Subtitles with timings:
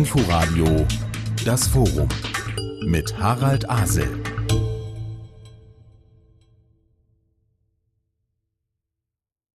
[0.00, 0.86] Inforadio
[1.44, 2.08] Das Forum
[2.86, 4.08] mit Harald Asel.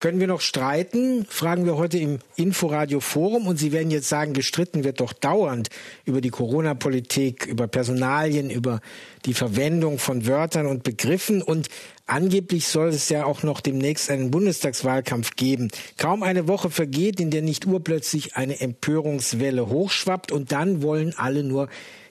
[0.05, 1.25] Können wir noch streiten?
[1.28, 3.47] Fragen wir heute im Inforadio Forum.
[3.47, 5.70] Und Sie werden jetzt sagen, gestritten wird doch dauernd
[6.05, 8.82] über die Corona-Politik, über Personalien, über
[9.25, 11.41] die Verwendung von Wörtern und Begriffen.
[11.41, 11.70] Und
[12.05, 15.70] angeblich soll es ja auch noch demnächst einen Bundestagswahlkampf geben.
[15.97, 20.32] Kaum eine Woche vergeht, in der nicht urplötzlich eine Empörungswelle hochschwappt.
[20.32, 21.68] Und dann wollen alle nur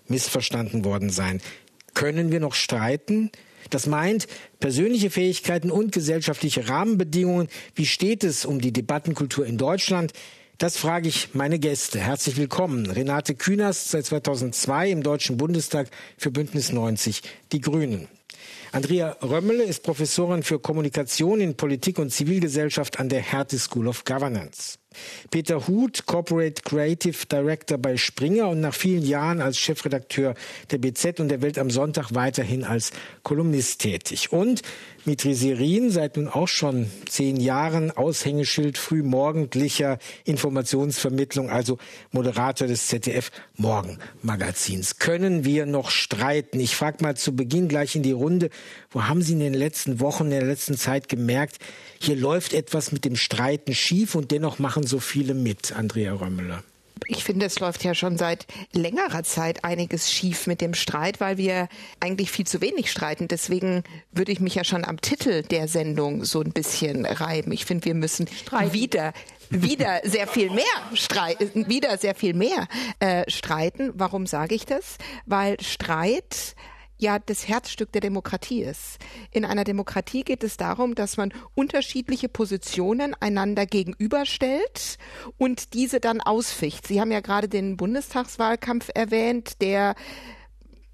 [0.08, 1.40] missverstanden worden sein.
[1.94, 3.30] Können wir noch streiten?
[3.70, 4.26] Das meint
[4.60, 7.48] persönliche Fähigkeiten und gesellschaftliche Rahmenbedingungen.
[7.74, 10.12] Wie steht es um die Debattenkultur in Deutschland?
[10.58, 11.98] Das frage ich meine Gäste.
[11.98, 12.88] Herzlich willkommen.
[12.88, 17.22] Renate Künast seit 2002 im Deutschen Bundestag für Bündnis 90
[17.52, 18.08] Die Grünen.
[18.70, 24.04] Andrea Römmele ist Professorin für Kommunikation in Politik und Zivilgesellschaft an der Hertie School of
[24.04, 24.78] Governance.
[25.30, 30.34] Peter Huth, Corporate Creative Director bei Springer und nach vielen Jahren als Chefredakteur
[30.70, 34.32] der BZ und der Welt am Sonntag weiterhin als Kolumnist tätig.
[34.32, 34.62] Und
[35.06, 41.76] Mitri Serin, seit nun auch schon zehn Jahren Aushängeschild frühmorgendlicher Informationsvermittlung, also
[42.10, 44.98] Moderator des ZDF Morgenmagazins.
[44.98, 46.58] Können wir noch streiten?
[46.58, 48.48] Ich frage mal zu Beginn gleich in die Runde,
[48.90, 51.58] wo haben Sie in den letzten Wochen, in der letzten Zeit gemerkt,
[52.00, 56.62] hier läuft etwas mit dem Streiten schief und dennoch machen so viele mit, Andrea Römmler?
[57.06, 61.36] Ich finde, es läuft ja schon seit längerer Zeit einiges schief mit dem Streit, weil
[61.36, 61.68] wir
[62.00, 63.28] eigentlich viel zu wenig streiten.
[63.28, 67.52] Deswegen würde ich mich ja schon am Titel der Sendung so ein bisschen reiben.
[67.52, 68.72] Ich finde, wir müssen streiten.
[68.72, 69.12] wieder
[69.50, 72.66] wieder sehr viel mehr streiten, wieder sehr viel mehr
[72.98, 73.92] äh, streiten.
[73.94, 74.96] Warum sage ich das?
[75.26, 76.54] Weil Streit
[76.98, 78.98] ja das Herzstück der Demokratie ist.
[79.30, 84.98] In einer Demokratie geht es darum, dass man unterschiedliche Positionen einander gegenüberstellt
[85.38, 86.86] und diese dann ausficht.
[86.86, 89.94] Sie haben ja gerade den Bundestagswahlkampf erwähnt, der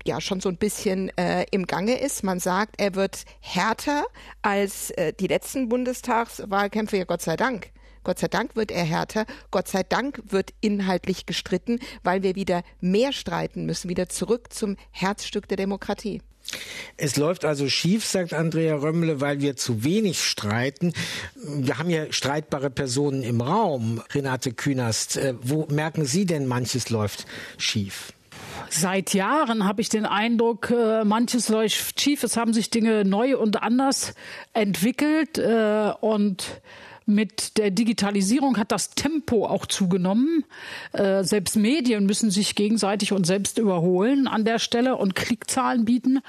[0.07, 2.25] ja schon so ein bisschen äh, im Gange ist.
[2.25, 4.05] Man sagt, er wird härter
[4.43, 7.71] als äh, die letzten Bundestagswahlkämpfe, ja Gott sei Dank.
[8.05, 9.27] Gott sei Dank wird er härter.
[9.51, 14.77] Gott sei Dank wird inhaltlich gestritten, weil wir wieder mehr streiten müssen, wieder zurück zum
[14.91, 16.23] Herzstück der Demokratie.
[16.97, 20.93] Es läuft also schief, sagt Andrea Römmle, weil wir zu wenig streiten.
[21.35, 24.03] Wir haben ja streitbare Personen im Raum.
[24.13, 28.13] Renate Künast, äh, wo merken Sie denn, manches läuft schief?
[28.69, 32.23] Seit Jahren habe ich den Eindruck, äh, manches läuft schief.
[32.23, 34.15] Es haben sich Dinge neu und anders
[34.53, 36.61] entwickelt äh, und
[37.11, 40.45] mit der Digitalisierung hat das Tempo auch zugenommen.
[40.93, 46.21] Äh, selbst Medien müssen sich gegenseitig und selbst überholen an der Stelle und Klickzahlen bieten.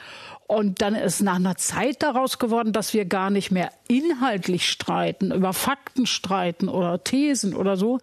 [0.48, 5.32] Und dann ist nach einer Zeit daraus geworden, dass wir gar nicht mehr inhaltlich streiten,
[5.32, 8.00] über Fakten streiten oder Thesen oder so,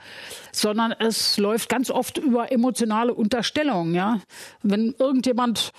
[0.51, 4.21] sondern es läuft ganz oft über emotionale Unterstellungen, ja.
[4.63, 5.73] Wenn irgendjemand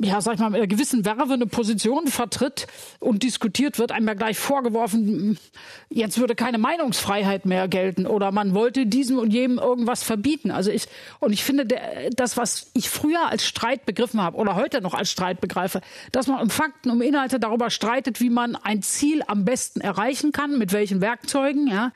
[0.00, 2.66] ja, sag ich mal, mit einer gewissen Werbe eine Position vertritt
[2.98, 5.38] und diskutiert, wird einem ja gleich vorgeworfen,
[5.90, 10.50] jetzt würde keine Meinungsfreiheit mehr gelten oder man wollte diesem und jedem irgendwas verbieten.
[10.50, 10.86] Also ich,
[11.20, 14.94] und ich finde, der, das, was ich früher als Streit begriffen habe oder heute noch
[14.94, 19.22] als Streit begreife, dass man um Fakten, um Inhalte darüber streitet, wie man ein Ziel
[19.26, 21.92] am besten erreichen kann, mit welchen Werkzeugen, ja,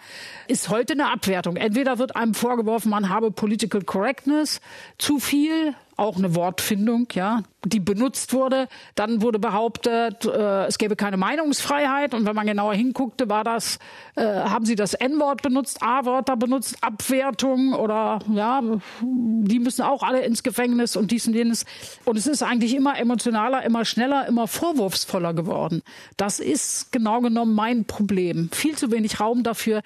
[0.48, 1.56] ist heute eine Abwertung.
[1.56, 4.60] Entweder wird einem vorgeworfen, man habe Political Correctness
[4.98, 8.68] zu viel, auch eine Wortfindung, ja, die benutzt wurde.
[8.94, 12.12] Dann wurde behauptet, äh, es gäbe keine Meinungsfreiheit.
[12.12, 13.78] Und wenn man genauer hinguckte, war das,
[14.14, 18.62] äh, haben sie das N-Wort benutzt, A-Wörter benutzt, Abwertung oder ja,
[19.02, 21.64] die müssen auch alle ins Gefängnis und dies und jenes.
[22.04, 25.82] Und es ist eigentlich immer emotionaler, immer schneller, immer vorwurfsvoller geworden.
[26.16, 28.50] Das ist genau genommen mein Problem.
[28.52, 29.82] Viel zu wenig Raum dafür,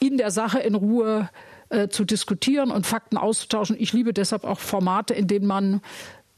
[0.00, 1.30] in der Sache in Ruhe
[1.68, 3.76] äh, zu diskutieren und Fakten auszutauschen.
[3.78, 5.80] Ich liebe deshalb auch Formate, in denen man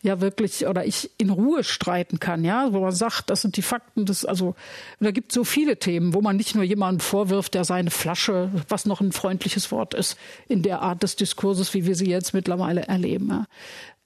[0.03, 3.63] ja wirklich oder ich in Ruhe streiten kann, ja, wo man sagt, das sind die
[3.63, 4.55] Fakten, das also
[5.01, 8.87] da gibt so viele Themen, wo man nicht nur jemanden vorwirft, der seine Flasche, was
[8.87, 10.17] noch ein freundliches Wort ist,
[10.49, 13.45] in der Art des Diskurses, wie wir sie jetzt mittlerweile erleben, ja.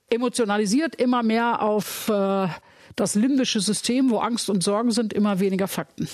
[0.09, 2.49] emotionalisiert immer mehr auf äh,
[2.97, 6.09] das limbische System, wo Angst und Sorgen sind, immer weniger Fakten.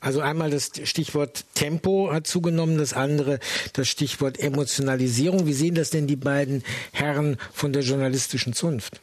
[0.00, 3.38] Also einmal das Stichwort Tempo hat zugenommen, das andere
[3.74, 5.46] das Stichwort Emotionalisierung.
[5.46, 9.00] Wie sehen das denn die beiden Herren von der journalistischen Zunft?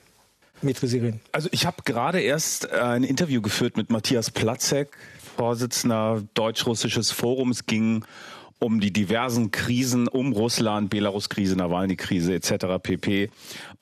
[1.32, 4.90] Also ich habe gerade erst ein Interview geführt mit Matthias Platzek,
[5.36, 8.04] Vorsitzender Deutsch-Russisches Forums, ging
[8.60, 12.82] um die diversen Krisen um Russland, Belarus-Krise, Nawalny-Krise etc.
[12.82, 13.30] pp.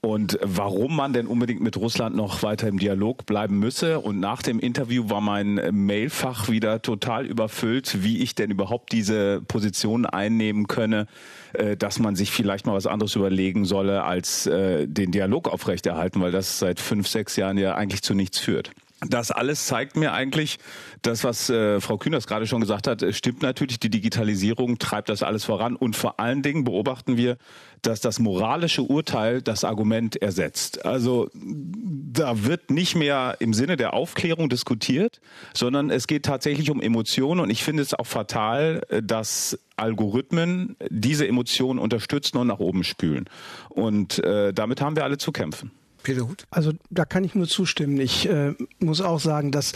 [0.01, 3.99] Und warum man denn unbedingt mit Russland noch weiter im Dialog bleiben müsse.
[3.99, 9.41] Und nach dem Interview war mein Mailfach wieder total überfüllt, wie ich denn überhaupt diese
[9.47, 11.07] Position einnehmen könne,
[11.53, 16.21] äh, dass man sich vielleicht mal was anderes überlegen solle, als äh, den Dialog aufrechterhalten,
[16.21, 18.71] weil das seit fünf, sechs Jahren ja eigentlich zu nichts führt.
[19.01, 20.57] Das alles zeigt mir eigentlich,
[21.01, 23.79] das, was äh, Frau Kühners gerade schon gesagt hat, stimmt natürlich.
[23.79, 25.75] Die Digitalisierung treibt das alles voran.
[25.75, 27.37] Und vor allen Dingen beobachten wir,
[27.81, 30.85] dass das moralische Urteil das Argument ersetzt.
[30.85, 35.19] Also da wird nicht mehr im Sinne der Aufklärung diskutiert,
[35.53, 37.41] sondern es geht tatsächlich um Emotionen.
[37.41, 43.25] Und ich finde es auch fatal, dass Algorithmen diese Emotionen unterstützen und nach oben spülen.
[43.69, 45.71] Und äh, damit haben wir alle zu kämpfen.
[46.05, 46.45] Peter Huth?
[46.51, 47.99] Also da kann ich nur zustimmen.
[47.99, 49.73] Ich äh, muss auch sagen, dass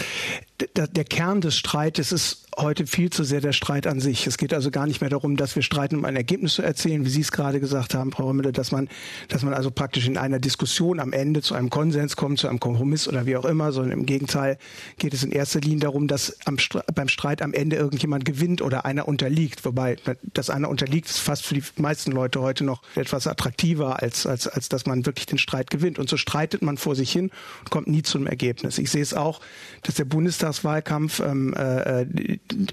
[0.75, 4.27] der Kern des Streites ist heute viel zu sehr der Streit an sich.
[4.27, 7.05] Es geht also gar nicht mehr darum, dass wir streiten, um ein Ergebnis zu erzielen,
[7.05, 8.89] wie Sie es gerade gesagt haben, Frau Römmele, dass man,
[9.27, 12.59] dass man also praktisch in einer Diskussion am Ende zu einem Konsens kommt, zu einem
[12.59, 14.57] Kompromiss oder wie auch immer, sondern im Gegenteil
[14.97, 16.57] geht es in erster Linie darum, dass am,
[16.93, 19.65] beim Streit am Ende irgendjemand gewinnt oder einer unterliegt.
[19.65, 19.97] Wobei,
[20.33, 24.47] dass einer unterliegt, ist fast für die meisten Leute heute noch etwas attraktiver, als, als,
[24.47, 25.99] als dass man wirklich den Streit gewinnt.
[25.99, 28.77] Und so streitet man vor sich hin und kommt nie zu einem Ergebnis.
[28.77, 29.39] Ich sehe es auch,
[29.83, 32.05] dass der Bundestagswahlkampf ähm, äh,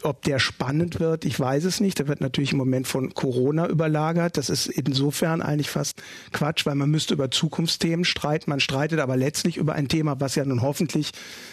[0.03, 1.99] ob der spannend wird, ich weiß es nicht.
[1.99, 4.37] Der wird natürlich im Moment von Corona überlagert.
[4.37, 6.03] Das ist insofern eigentlich fast
[6.33, 8.51] Quatsch, weil man müsste über Zukunftsthemen streiten.
[8.51, 11.13] Man streitet aber letztlich über ein Thema, was ja nun hoffentlich,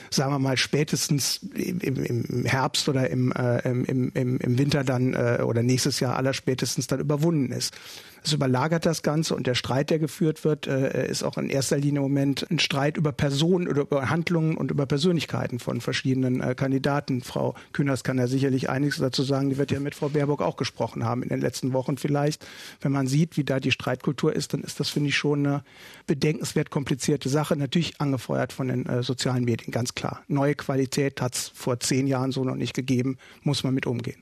[0.09, 5.13] sagen wir mal, spätestens im, im Herbst oder im, äh, im, im, im Winter dann
[5.13, 7.73] äh, oder nächstes Jahr aller spätestens dann überwunden ist.
[8.25, 11.77] Es überlagert das Ganze und der Streit, der geführt wird, äh, ist auch in erster
[11.77, 16.39] Linie im Moment ein Streit über Personen oder über Handlungen und über Persönlichkeiten von verschiedenen
[16.39, 17.21] äh, Kandidaten.
[17.21, 19.49] Frau Kühners kann ja sicherlich einiges dazu sagen.
[19.49, 22.45] Die wird ja mit Frau Baerbock auch gesprochen haben in den letzten Wochen vielleicht.
[22.81, 25.63] Wenn man sieht, wie da die Streitkultur ist, dann ist das, finde ich, schon eine
[26.07, 27.55] bedenkenswert komplizierte Sache.
[27.55, 30.21] Natürlich angefeuert von den äh, sozialen Medien, ganz klar.
[30.27, 34.21] Neue Qualität hat es vor zehn Jahren so noch nicht gegeben, muss man mit umgehen.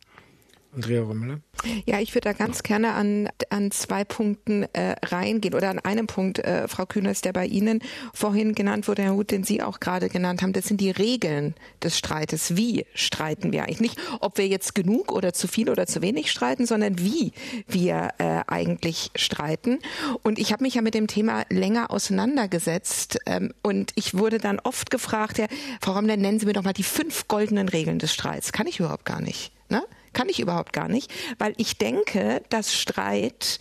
[0.73, 1.41] Andrea Römmler?
[1.85, 6.07] Ja, ich würde da ganz gerne an, an zwei Punkten äh, reingehen oder an einem
[6.07, 7.79] Punkt, äh, Frau Kühners, der bei Ihnen
[8.13, 10.53] vorhin genannt wurde, Herr Huth, den Sie auch gerade genannt haben.
[10.53, 12.55] Das sind die Regeln des Streites.
[12.55, 13.81] Wie streiten wir eigentlich?
[13.81, 17.33] Nicht, ob wir jetzt genug oder zu viel oder zu wenig streiten, sondern wie
[17.67, 19.79] wir äh, eigentlich streiten.
[20.23, 24.59] Und ich habe mich ja mit dem Thema länger auseinandergesetzt ähm, und ich wurde dann
[24.59, 25.47] oft gefragt, ja,
[25.81, 28.53] Frau Rommler, nennen Sie mir doch mal die fünf goldenen Regeln des Streits.
[28.53, 29.51] Kann ich überhaupt gar nicht.
[29.69, 29.83] Ne?
[30.13, 33.59] Kann ich überhaupt gar nicht, weil ich denke, dass Streit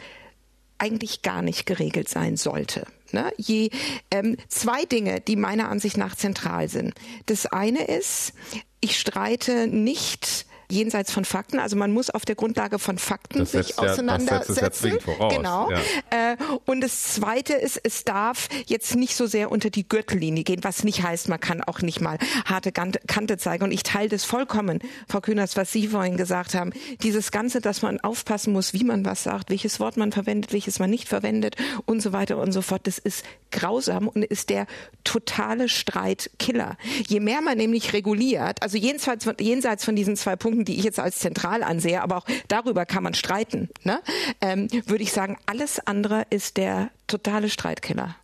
[0.78, 2.86] eigentlich gar nicht geregelt sein sollte.
[3.12, 3.32] Ne?
[3.36, 3.70] Je,
[4.10, 6.94] ähm, zwei Dinge, die meiner Ansicht nach zentral sind.
[7.26, 8.32] Das eine ist,
[8.80, 11.58] ich streite nicht jenseits von Fakten.
[11.58, 14.98] Also man muss auf der Grundlage von Fakten das sich auseinandersetzen.
[15.06, 15.70] Ja genau.
[15.70, 15.78] Ja.
[16.10, 16.36] Äh,
[16.66, 20.84] und das Zweite ist, es darf jetzt nicht so sehr unter die Gürtellinie gehen, was
[20.84, 23.64] nicht heißt, man kann auch nicht mal harte Kante zeigen.
[23.64, 26.72] Und ich teile das vollkommen, Frau Kühners, was Sie vorhin gesagt haben.
[27.02, 30.78] Dieses Ganze, dass man aufpassen muss, wie man was sagt, welches Wort man verwendet, welches
[30.78, 31.56] man nicht verwendet
[31.86, 32.86] und so weiter und so fort.
[32.86, 34.66] Das ist grausam und ist der
[35.04, 36.76] totale Streitkiller.
[37.06, 40.84] Je mehr man nämlich reguliert, also jenseits von, jenseits von diesen zwei Punkten, die ich
[40.84, 44.00] jetzt als zentral ansehe, aber auch darüber kann man streiten, ne?
[44.40, 48.16] ähm, würde ich sagen, alles andere ist der totale Streitkiller.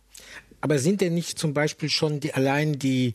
[0.61, 3.13] Aber sind denn nicht zum Beispiel schon die, allein die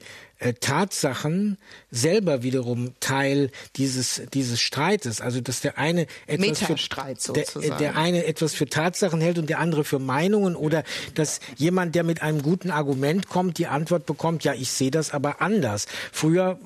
[0.60, 1.58] Tatsachen
[1.90, 5.20] selber wiederum Teil dieses dieses Streites.
[5.20, 9.58] Also dass der eine etwas für der, der, eine etwas für Tatsachen hält und der
[9.58, 10.84] andere für Meinungen oder
[11.14, 15.12] dass jemand, der mit einem guten Argument kommt, die Antwort bekommt, ja, ich sehe das
[15.12, 15.86] aber anders.
[16.10, 16.58] Früher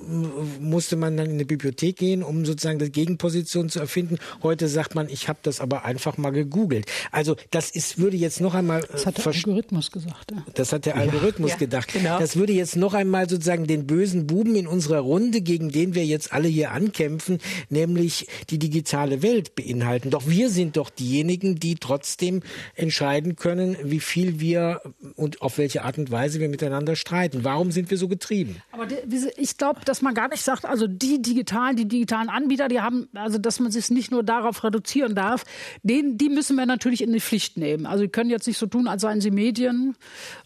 [0.59, 4.17] musste man dann in eine Bibliothek gehen, um sozusagen die Gegenposition zu erfinden.
[4.43, 6.85] Heute sagt man, ich habe das aber einfach mal gegoogelt.
[7.11, 10.31] Also das ist würde jetzt noch einmal das hat der Algorithmus gesagt.
[10.31, 10.43] Ja.
[10.53, 11.91] Das hat der Algorithmus ja, gedacht.
[11.93, 12.19] Genau.
[12.19, 16.05] Das würde jetzt noch einmal sozusagen den bösen Buben in unserer Runde, gegen den wir
[16.05, 20.09] jetzt alle hier ankämpfen, nämlich die digitale Welt beinhalten.
[20.09, 22.41] Doch wir sind doch diejenigen, die trotzdem
[22.75, 24.81] entscheiden können, wie viel wir
[25.15, 27.43] und auf welche Art und Weise wir miteinander streiten.
[27.43, 28.57] Warum sind wir so getrieben?
[28.71, 28.87] Aber
[29.37, 33.07] ich glaube, dass man gar nicht sagt, also die digitalen, die digitalen Anbieter, die haben,
[33.13, 35.43] also dass man sich nicht nur darauf reduzieren darf,
[35.83, 37.85] den, die müssen wir natürlich in die Pflicht nehmen.
[37.85, 39.95] Also die können jetzt nicht so tun, als seien sie Medien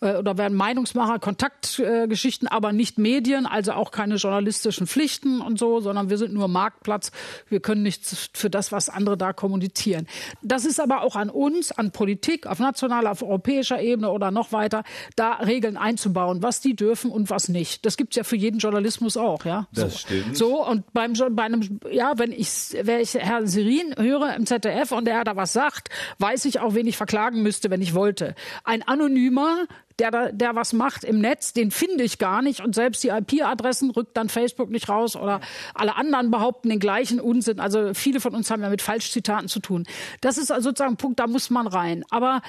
[0.02, 5.42] äh, oder werden Meinungsmacher, Kontaktgeschichten, äh, aber nicht mehr Medien, also auch keine journalistischen Pflichten
[5.42, 7.12] und so, sondern wir sind nur Marktplatz.
[7.50, 10.08] Wir können nichts für das, was andere da kommunizieren.
[10.42, 14.54] Das ist aber auch an uns, an Politik, auf nationaler, auf europäischer Ebene oder noch
[14.54, 14.84] weiter,
[15.18, 17.86] da Regeln einzubauen, was die dürfen und was nicht.
[17.86, 19.68] Das gibt's ja für jeden Journalismus auch, ja.
[19.74, 19.98] Das so.
[20.00, 20.38] stimmt.
[20.38, 24.94] So, und beim, bei einem, ja, wenn ich, wenn ich Herrn Serin höre im ZDF
[24.94, 25.90] und er da was sagt,
[26.20, 28.36] weiß ich auch, wen ich verklagen müsste, wenn ich wollte.
[28.64, 29.68] Ein Anonymer,
[30.10, 32.62] der, der was macht im Netz, den finde ich gar nicht.
[32.62, 35.42] Und selbst die IP-Adressen rückt dann Facebook nicht raus oder
[35.76, 37.60] alle anderen behaupten den gleichen Unsinn.
[37.60, 39.86] Also viele von uns haben ja mit Falschzitaten zu tun.
[40.22, 42.04] Das ist also sozusagen ein Punkt, da muss man rein.
[42.10, 42.42] Aber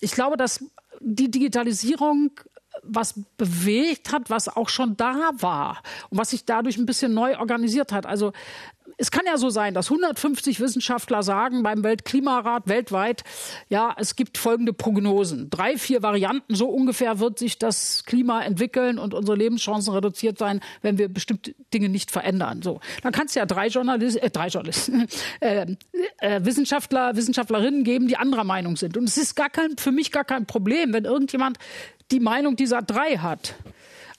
[0.00, 0.64] ich glaube, dass
[1.00, 2.30] die Digitalisierung
[2.82, 7.36] was bewegt hat, was auch schon da war und was sich dadurch ein bisschen neu
[7.38, 8.06] organisiert hat.
[8.06, 8.32] Also
[8.98, 13.22] es kann ja so sein, dass 150 Wissenschaftler sagen beim Weltklimarat weltweit,
[13.68, 15.50] ja, es gibt folgende Prognosen.
[15.50, 20.60] Drei, vier Varianten, so ungefähr wird sich das Klima entwickeln und unsere Lebenschancen reduziert sein,
[20.82, 22.60] wenn wir bestimmte Dinge nicht verändern.
[22.62, 25.06] So, dann kann es ja drei Journalisten, äh, drei Journalisten,
[25.40, 25.66] äh,
[26.18, 28.96] äh, Wissenschaftler, Wissenschaftlerinnen geben, die anderer Meinung sind.
[28.96, 31.58] Und es ist gar kein, für mich gar kein Problem, wenn irgendjemand
[32.10, 33.54] die Meinung dieser drei hat.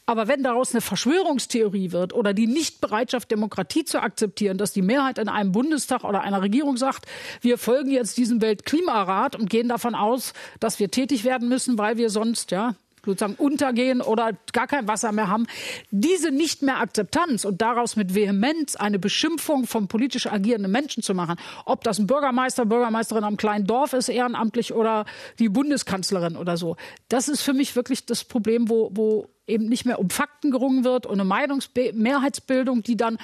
[0.10, 5.20] Aber wenn daraus eine Verschwörungstheorie wird oder die Nichtbereitschaft, Demokratie zu akzeptieren, dass die Mehrheit
[5.20, 7.06] in einem Bundestag oder einer Regierung sagt,
[7.42, 11.98] wir folgen jetzt diesem Weltklimarat und gehen davon aus, dass wir tätig werden müssen, weil
[11.98, 12.74] wir sonst, ja,
[13.06, 15.46] sozusagen untergehen oder gar kein Wasser mehr haben.
[15.92, 21.14] Diese nicht mehr Akzeptanz und daraus mit Vehemenz eine Beschimpfung von politisch agierenden Menschen zu
[21.14, 21.36] machen,
[21.66, 25.06] ob das ein Bürgermeister, Bürgermeisterin am kleinen Dorf ist, ehrenamtlich oder
[25.38, 26.78] die Bundeskanzlerin oder so,
[27.10, 30.84] das ist für mich wirklich das Problem, wo, wo eben nicht mehr um Fakten gerungen
[30.84, 33.18] wird und eine Meinungsmehrheitsbildung, die dann,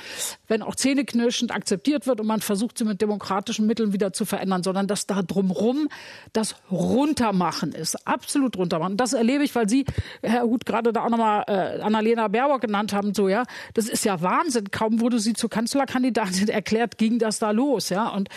[0.47, 4.63] wenn auch zähneknirschend akzeptiert wird und man versucht, sie mit demokratischen Mitteln wieder zu verändern,
[4.63, 5.87] sondern dass da drumrum
[6.33, 8.07] das Runtermachen ist.
[8.07, 8.97] Absolut runtermachen.
[8.97, 9.85] Das erlebe ich, weil Sie,
[10.21, 13.43] Herr Huth, gerade da auch nochmal äh, Annalena Baerbock genannt haben, so, ja.
[13.73, 14.71] Das ist ja Wahnsinn.
[14.71, 18.09] Kaum wurde sie zur Kanzlerkandidatin erklärt, ging das da los, ja.
[18.09, 18.29] Und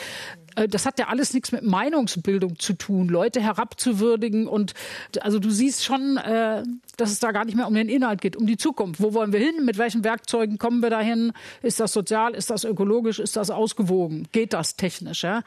[0.67, 4.75] das hat ja alles nichts mit Meinungsbildung zu tun, Leute herabzuwürdigen und
[5.21, 6.63] also du siehst schon, äh,
[6.97, 9.01] dass es da gar nicht mehr um den Inhalt geht, um die Zukunft.
[9.01, 9.65] Wo wollen wir hin?
[9.65, 11.33] Mit welchen Werkzeugen kommen wir dahin?
[11.63, 12.35] Ist das sozial?
[12.35, 13.19] Ist das ökologisch?
[13.19, 14.27] Ist das ausgewogen?
[14.33, 15.23] Geht das technisch?
[15.23, 15.43] Ja?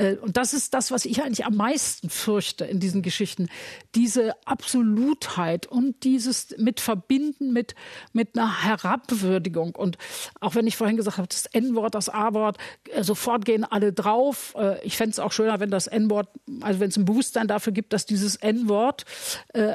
[0.00, 3.48] Äh, und das ist das, was ich eigentlich am meisten fürchte in diesen Geschichten.
[3.94, 7.74] Diese Absolutheit und dieses mit Verbinden mit,
[8.12, 9.74] mit einer Herabwürdigung.
[9.74, 9.98] Und
[10.40, 12.56] auch wenn ich vorhin gesagt habe, das N-Wort, das A-Wort,
[12.90, 14.54] äh, sofort gehen alle drauf.
[14.56, 16.28] Äh, ich fände es auch schöner, wenn das N-Wort,
[16.60, 19.04] also wenn es ein Bewusstsein dafür gibt, dass dieses N-Wort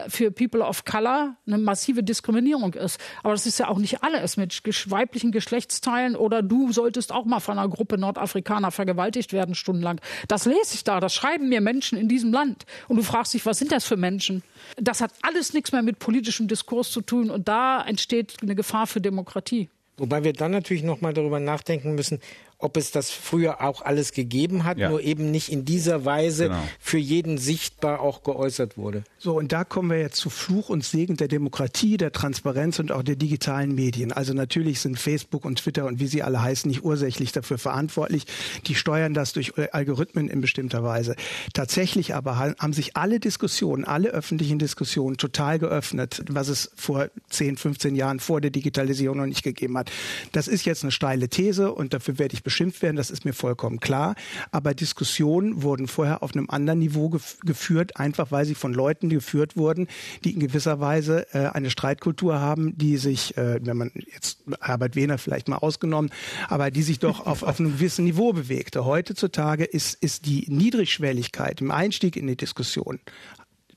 [0.07, 2.99] für People of Color eine massive Diskriminierung ist.
[3.23, 7.39] Aber das ist ja auch nicht alles mit weiblichen Geschlechtsteilen oder du solltest auch mal
[7.39, 9.99] von einer Gruppe Nordafrikaner vergewaltigt werden, stundenlang.
[10.27, 12.65] Das lese ich da, das schreiben mir Menschen in diesem Land.
[12.87, 14.43] Und du fragst dich, was sind das für Menschen?
[14.77, 18.87] Das hat alles nichts mehr mit politischem Diskurs zu tun und da entsteht eine Gefahr
[18.87, 19.69] für Demokratie.
[19.97, 22.19] Wobei wir dann natürlich noch mal darüber nachdenken müssen,
[22.57, 24.89] ob es das früher auch alles gegeben hat, ja.
[24.89, 26.63] nur eben nicht in dieser Weise genau.
[26.79, 29.03] für jeden sichtbar auch geäußert wurde.
[29.17, 32.91] So, und da kommen wir jetzt zu Fluch und Segen der Demokratie, der Transparenz und
[32.91, 34.11] auch der digitalen Medien.
[34.11, 38.25] Also natürlich sind Facebook und Twitter und wie sie alle heißen nicht ursächlich dafür verantwortlich.
[38.67, 41.15] Die steuern das durch Algorithmen in bestimmter Weise.
[41.53, 47.57] Tatsächlich aber haben sich alle Diskussionen, alle öffentlichen Diskussionen total geöffnet, was es vor 10,
[47.57, 49.91] 15 Jahren vor der Digitalisierung noch nicht gegeben hat.
[50.31, 53.33] Das ist jetzt eine steile These und dafür werde ich beschimpft werden, das ist mir
[53.33, 54.15] vollkommen klar.
[54.51, 59.09] Aber Diskussionen wurden vorher auf einem anderen Niveau gef geführt, einfach weil sie von Leuten
[59.09, 59.87] geführt wurden,
[60.23, 64.95] die in gewisser Weise äh, eine Streitkultur haben, die sich, äh, wenn man jetzt Herbert
[64.95, 66.11] Wehner vielleicht mal ausgenommen,
[66.47, 68.85] aber die sich doch auf, auf einem gewissen Niveau bewegte.
[68.85, 72.99] Heutzutage ist, ist die Niedrigschwelligkeit im Einstieg in die Diskussion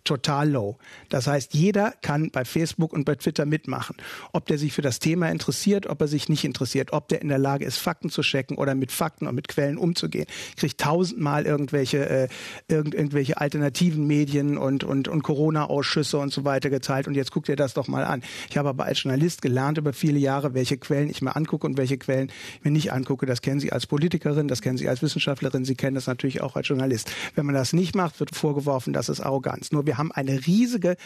[0.08, 0.78] total low.
[1.10, 3.96] Das heißt, jeder kann bei Facebook und bei Twitter mitmachen.
[4.32, 7.28] Ob der sich für das Thema interessiert, ob er sich nicht interessiert, ob der in
[7.28, 10.26] der Lage ist, Fakten zu checken oder mit Fakten und mit Quellen umzugehen.
[10.56, 12.28] Kriegt tausendmal irgendwelche, äh,
[12.68, 17.06] irgend, irgendwelche alternativen Medien und, und, und Corona-Ausschüsse und so weiter gezahlt.
[17.06, 18.22] Und jetzt guckt ihr das doch mal an.
[18.48, 21.76] Ich habe aber als Journalist gelernt über viele Jahre, welche Quellen ich mir angucke und
[21.76, 23.26] welche Quellen ich mir nicht angucke.
[23.26, 26.56] Das kennen Sie als Politikerin, das kennen Sie als Wissenschaftlerin, Sie kennen das natürlich auch
[26.56, 27.10] als Journalist.
[27.34, 29.70] Wenn man das nicht macht, wird vorgeworfen, das ist Arroganz.
[29.70, 30.96] Nur wir haben eine riesige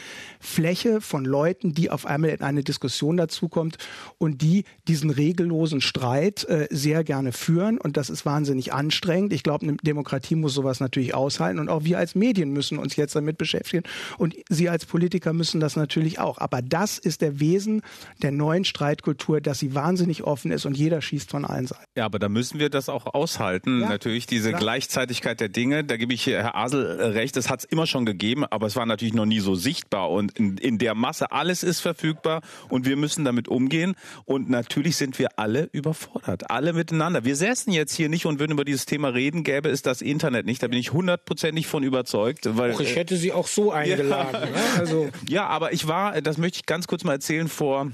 [0.41, 3.79] Fläche von Leuten, die auf einmal in eine Diskussion dazukommt
[4.19, 7.79] und die diesen regellosen Streit äh, sehr gerne führen.
[7.79, 9.33] Und das ist wahnsinnig anstrengend.
[9.33, 11.59] Ich glaube, eine Demokratie muss sowas natürlich aushalten.
[11.59, 13.85] Und auch wir als Medien müssen uns jetzt damit beschäftigen.
[14.19, 16.39] Und Sie als Politiker müssen das natürlich auch.
[16.39, 17.83] Aber das ist der Wesen
[18.23, 21.85] der neuen Streitkultur, dass sie wahnsinnig offen ist und jeder schießt von allen Seiten.
[21.97, 23.81] Ja, aber da müssen wir das auch aushalten.
[23.81, 24.61] Ja, natürlich diese klar.
[24.61, 25.85] Gleichzeitigkeit der Dinge.
[25.85, 27.37] Da gebe ich Herr Asel recht.
[27.37, 30.11] Das hat es immer schon gegeben, aber es war war natürlich noch nie so sichtbar
[30.11, 34.97] und in, in der Masse alles ist verfügbar und wir müssen damit umgehen und natürlich
[34.97, 37.25] sind wir alle überfordert, alle miteinander.
[37.25, 40.47] Wir säßen jetzt hier nicht und würden über dieses Thema reden, gäbe es das Internet
[40.47, 40.65] nicht.
[40.65, 42.49] Da bin ich hundertprozentig von überzeugt.
[42.57, 44.49] Weil, Och, ich hätte sie auch so eingeladen.
[44.53, 44.61] Ja.
[44.61, 45.09] Ja, also.
[45.29, 47.93] ja, aber ich war, das möchte ich ganz kurz mal erzählen, vor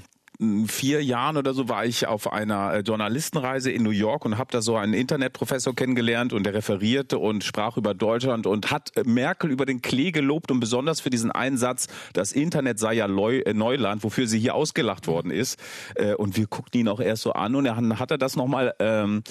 [0.67, 4.49] vier Jahren oder so war ich auf einer äh, Journalistenreise in New York und habe
[4.51, 9.03] da so einen Internetprofessor kennengelernt und der referierte und sprach über Deutschland und hat äh,
[9.03, 13.53] Merkel über den Klee gelobt und besonders für diesen Einsatz, das Internet sei ja äh,
[13.53, 15.59] Neuland, wofür sie hier ausgelacht worden ist.
[16.17, 19.23] Und wir guckten ihn auch erst so an und dann hat er das nochmal ähm,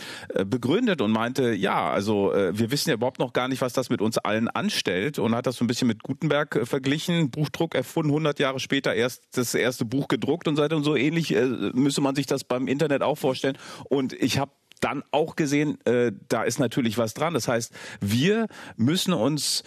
[0.46, 4.00] begründet und meinte, ja, also wir wissen ja überhaupt noch gar nicht, was das mit
[4.00, 8.38] uns allen anstellt und hat das so ein bisschen mit Gutenberg verglichen, Buchdruck erfunden, 100
[8.38, 12.00] Jahre später erst das erste Buch gedruckt und so weiter und so ähnlich äh, müsste
[12.00, 13.58] man sich das beim Internet auch vorstellen.
[13.88, 17.34] Und ich habe dann auch gesehen, äh, da ist natürlich was dran.
[17.34, 19.62] Das heißt, wir müssen uns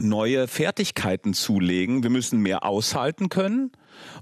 [0.00, 2.02] neue Fertigkeiten zulegen.
[2.02, 3.72] Wir müssen mehr aushalten können.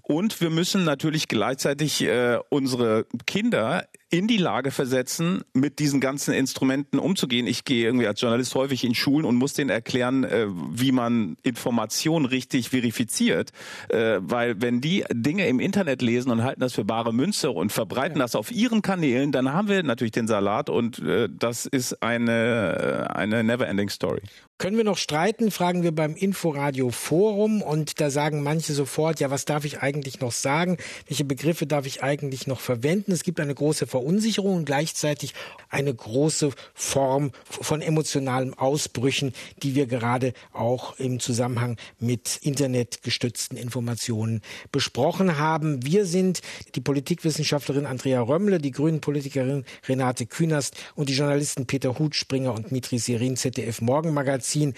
[0.03, 6.35] Und wir müssen natürlich gleichzeitig äh, unsere Kinder in die Lage versetzen, mit diesen ganzen
[6.35, 7.49] Instrumenten umzugehen.
[7.49, 11.37] Ich gehe irgendwie als Journalist häufig in Schulen und muss denen erklären, äh, wie man
[11.43, 13.51] Informationen richtig verifiziert.
[13.89, 17.73] Äh, weil wenn die Dinge im Internet lesen und halten das für bare Münze und
[17.73, 18.25] verbreiten ja.
[18.25, 23.09] das auf ihren Kanälen, dann haben wir natürlich den Salat und äh, das ist eine,
[23.11, 24.23] äh, eine never-ending Story.
[24.59, 29.33] Können wir noch streiten, fragen wir beim Inforadio Forum und da sagen manche sofort, ja,
[29.33, 30.77] was darf ich eigentlich noch sagen?
[31.07, 33.13] Welche Begriffe darf ich eigentlich noch verwenden?
[33.13, 35.35] Es gibt eine große Verunsicherung und gleichzeitig
[35.69, 44.43] eine große Form von emotionalen Ausbrüchen, die wir gerade auch im Zusammenhang mit internetgestützten Informationen
[44.73, 45.85] besprochen haben.
[45.85, 46.41] Wir sind
[46.75, 52.99] die Politikwissenschaftlerin Andrea Römmle, die Grünen-Politikerin Renate Künast und die Journalisten Peter Hutspringer und Mitri
[52.99, 54.75] Serin, ZDF Morgenmagazin.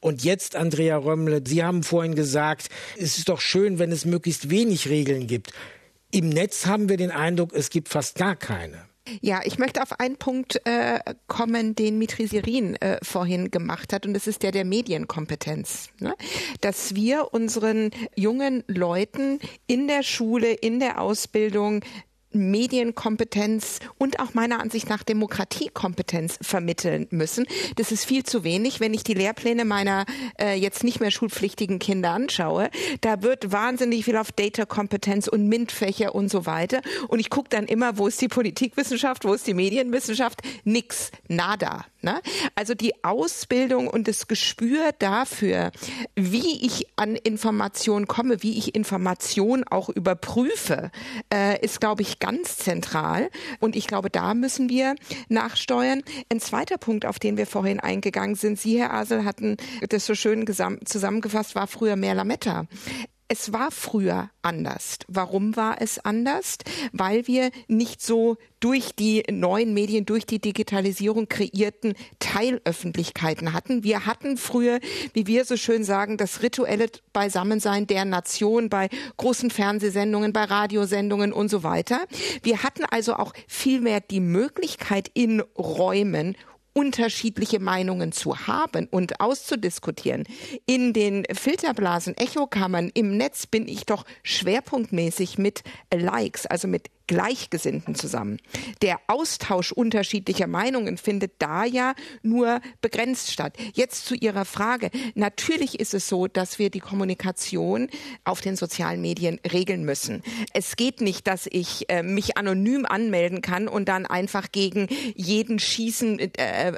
[0.00, 4.50] Und jetzt, Andrea Römmle, Sie haben vorhin gesagt, es ist doch schön, wenn es möglichst
[4.50, 5.52] wenig Regeln gibt.
[6.10, 8.90] Im Netz haben wir den Eindruck, es gibt fast gar keine.
[9.20, 14.06] Ja, ich möchte auf einen Punkt äh, kommen, den Mitri Sirin äh, vorhin gemacht hat,
[14.06, 15.88] und das ist der der Medienkompetenz.
[15.98, 16.14] Ne?
[16.60, 21.82] Dass wir unseren jungen Leuten in der Schule, in der Ausbildung
[22.32, 27.46] Medienkompetenz und auch meiner Ansicht nach Demokratiekompetenz vermitteln müssen.
[27.76, 30.04] Das ist viel zu wenig, wenn ich die Lehrpläne meiner
[30.40, 32.70] äh, jetzt nicht mehr schulpflichtigen Kinder anschaue.
[33.00, 36.80] Da wird wahnsinnig viel auf Data-Kompetenz und MINT-Fächer und so weiter.
[37.08, 40.40] Und ich gucke dann immer, wo ist die Politikwissenschaft, wo ist die Medienwissenschaft?
[40.64, 41.86] Nix, nada.
[42.02, 42.20] Ne?
[42.54, 45.70] Also die Ausbildung und das Gespür dafür,
[46.16, 50.90] wie ich an Informationen komme, wie ich Informationen auch überprüfe,
[51.32, 53.30] äh, ist, glaube ich, ganz zentral.
[53.58, 54.94] Und ich glaube, da müssen wir
[55.28, 56.02] nachsteuern.
[56.30, 59.56] Ein zweiter Punkt, auf den wir vorhin eingegangen sind, Sie, Herr Asel, hatten
[59.88, 60.46] das so schön
[60.84, 62.66] zusammengefasst, war früher mehr Lametta
[63.30, 64.98] es war früher anders.
[65.06, 66.58] Warum war es anders?
[66.92, 73.84] Weil wir nicht so durch die neuen Medien, durch die Digitalisierung kreierten Teilöffentlichkeiten hatten.
[73.84, 74.80] Wir hatten früher,
[75.12, 81.32] wie wir so schön sagen, das rituelle Beisammensein der Nation bei großen Fernsehsendungen, bei Radiosendungen
[81.32, 82.00] und so weiter.
[82.42, 86.36] Wir hatten also auch viel mehr die Möglichkeit in Räumen
[86.72, 90.24] unterschiedliche Meinungen zu haben und auszudiskutieren.
[90.66, 97.96] In den Filterblasen, Echokammern, im Netz bin ich doch schwerpunktmäßig mit Likes, also mit Gleichgesinnten
[97.96, 98.36] zusammen.
[98.82, 103.56] Der Austausch unterschiedlicher Meinungen findet da ja nur begrenzt statt.
[103.74, 104.90] Jetzt zu Ihrer Frage.
[105.16, 107.88] Natürlich ist es so, dass wir die Kommunikation
[108.22, 110.22] auf den sozialen Medien regeln müssen.
[110.52, 115.58] Es geht nicht, dass ich äh, mich anonym anmelden kann und dann einfach gegen jeden
[115.58, 116.74] schießen, äh,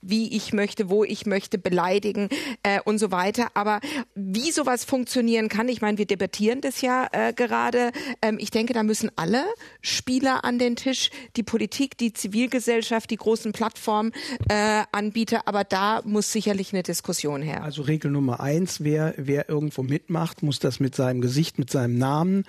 [0.00, 2.30] wie ich möchte, wo ich möchte, beleidigen
[2.62, 3.48] äh, und so weiter.
[3.52, 3.80] Aber
[4.14, 7.92] wie sowas funktionieren kann, ich meine, wir debattieren das ja äh, gerade.
[8.22, 9.49] Ähm, ich denke, da müssen alle
[9.80, 15.36] Spieler an den Tisch, die Politik, die Zivilgesellschaft, die großen Plattformanbieter.
[15.36, 17.62] Äh, aber da muss sicherlich eine Diskussion her.
[17.62, 21.98] Also Regel Nummer eins, wer, wer irgendwo mitmacht, muss das mit seinem Gesicht, mit seinem
[21.98, 22.44] Namen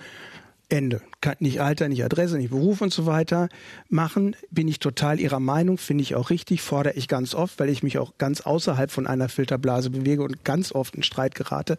[0.72, 1.02] Ende.
[1.38, 3.48] Nicht Alter, nicht Adresse, nicht Beruf und so weiter
[3.90, 4.34] machen.
[4.50, 7.82] Bin ich total Ihrer Meinung, finde ich auch richtig, fordere ich ganz oft, weil ich
[7.82, 11.76] mich auch ganz außerhalb von einer Filterblase bewege und ganz oft in Streit gerate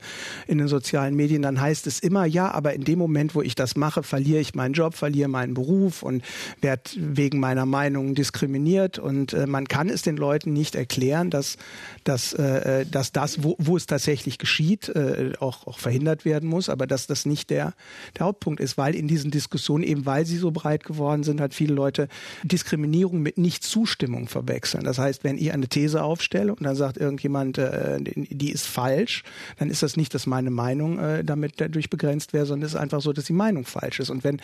[0.47, 1.41] in den sozialen Medien.
[1.41, 4.53] Dann heißt es immer, ja, aber in dem Moment, wo ich das mache, verliere ich
[4.53, 6.23] meinen Job, verliere meinen Beruf und
[6.61, 8.99] werde wegen meiner Meinung diskriminiert.
[8.99, 11.57] Und äh, man kann es den Leuten nicht erklären, dass,
[12.03, 16.69] dass, äh, dass das, wo, wo es tatsächlich geschieht, äh, auch, auch verhindert werden muss,
[16.69, 17.73] aber dass das nicht der,
[18.17, 21.53] der Hauptpunkt ist weil in diesen Diskussionen, eben weil sie so breit geworden sind, hat
[21.53, 22.09] viele Leute
[22.43, 24.83] Diskriminierung mit Nichtzustimmung verwechseln.
[24.83, 29.23] Das heißt, wenn ich eine These aufstelle und dann sagt irgendjemand, äh, die ist falsch,
[29.57, 32.79] dann ist das nicht, dass meine Meinung äh, damit dadurch begrenzt wäre, sondern es ist
[32.79, 34.09] einfach so, dass die Meinung falsch ist.
[34.09, 34.41] Und wenn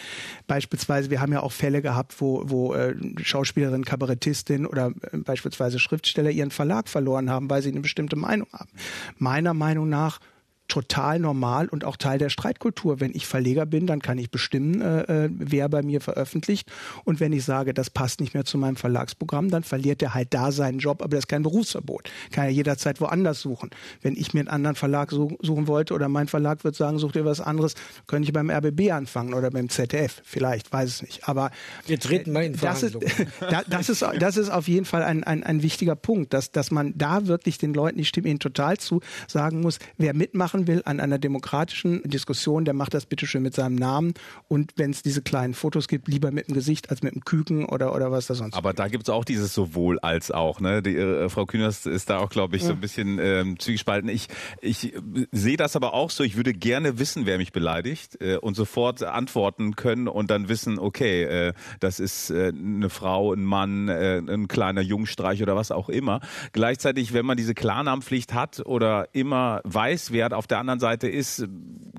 [0.48, 5.80] beispielsweise, wir haben ja auch Fälle gehabt, wo, wo äh, Schauspielerin, Kabarettistin oder äh, beispielsweise
[5.80, 8.70] Schriftsteller ihren Verlag verloren haben, weil sie eine bestimmte Meinung haben.
[9.18, 10.22] Meiner Meinung nach
[10.70, 13.00] total normal und auch Teil der Streitkultur.
[13.00, 16.72] Wenn ich Verleger bin, dann kann ich bestimmen, äh, äh, wer bei mir veröffentlicht.
[17.04, 20.34] Und wenn ich sage, das passt nicht mehr zu meinem Verlagsprogramm, dann verliert er halt
[20.34, 22.10] da seinen Job, aber das ist kein Berufsverbot.
[22.32, 23.72] Kann er jederzeit woanders suchen.
[24.02, 27.26] Wenn ich mir einen anderen Verlag suchen wollte oder mein Verlag wird sagen, such dir
[27.26, 27.74] was anderes,
[28.08, 30.22] könnte ich beim RBB anfangen oder beim ZDF.
[30.24, 31.28] Vielleicht, weiß es nicht.
[31.28, 31.52] Aber
[31.88, 32.98] wir treten mal in das ist,
[33.70, 36.94] das ist, das ist auf jeden Fall ein, ein, ein wichtiger Punkt, dass, dass man
[36.98, 40.82] da wirklich den Leuten, ich stimme ihnen total zu, sagen muss, wer mitmachen machen will
[40.86, 44.14] an einer demokratischen Diskussion, der macht das bitteschön mit seinem Namen
[44.48, 47.66] und wenn es diese kleinen Fotos gibt, lieber mit dem Gesicht als mit dem Küken
[47.66, 50.60] oder, oder was da sonst Aber da gibt es auch dieses sowohl als auch.
[50.60, 50.82] Ne?
[50.82, 54.10] Die, äh, Frau Kühners ist da auch, glaube ich, so ein bisschen ähm, zwiegespalten.
[54.10, 54.28] Ich,
[54.62, 54.94] ich
[55.32, 59.04] sehe das aber auch so, ich würde gerne wissen, wer mich beleidigt äh, und sofort
[59.04, 64.18] antworten können und dann wissen, okay, äh, das ist äh, eine Frau, ein Mann, äh,
[64.18, 66.20] ein kleiner Jungstreich oder was auch immer.
[66.52, 71.48] Gleichzeitig, wenn man diese Klarnamenpflicht hat oder immer weiß, wer auf der anderen Seite ist,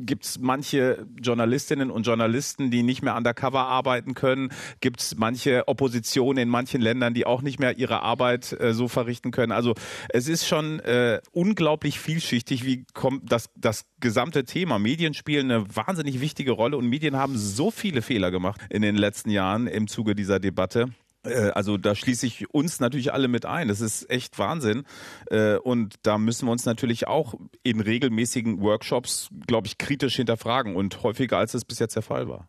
[0.01, 4.51] gibt es manche Journalistinnen und Journalisten, die nicht mehr undercover arbeiten können.
[4.81, 8.89] Gibt es manche Opposition in manchen Ländern, die auch nicht mehr ihre Arbeit äh, so
[8.89, 9.53] verrichten können.
[9.53, 9.75] Also
[10.09, 14.79] es ist schon äh, unglaublich vielschichtig, wie kommt das, das gesamte Thema.
[14.79, 18.97] Medien spielen eine wahnsinnig wichtige Rolle und Medien haben so viele Fehler gemacht in den
[18.97, 20.91] letzten Jahren im Zuge dieser Debatte.
[21.25, 23.69] Äh, also da schließe ich uns natürlich alle mit ein.
[23.69, 24.85] Das ist echt Wahnsinn.
[25.31, 30.77] Äh, und da müssen wir uns natürlich auch in regelmäßigen Workshops, glaube ich, kritisch hinterfragen
[30.77, 32.49] und häufiger als es bis jetzt der Fall war.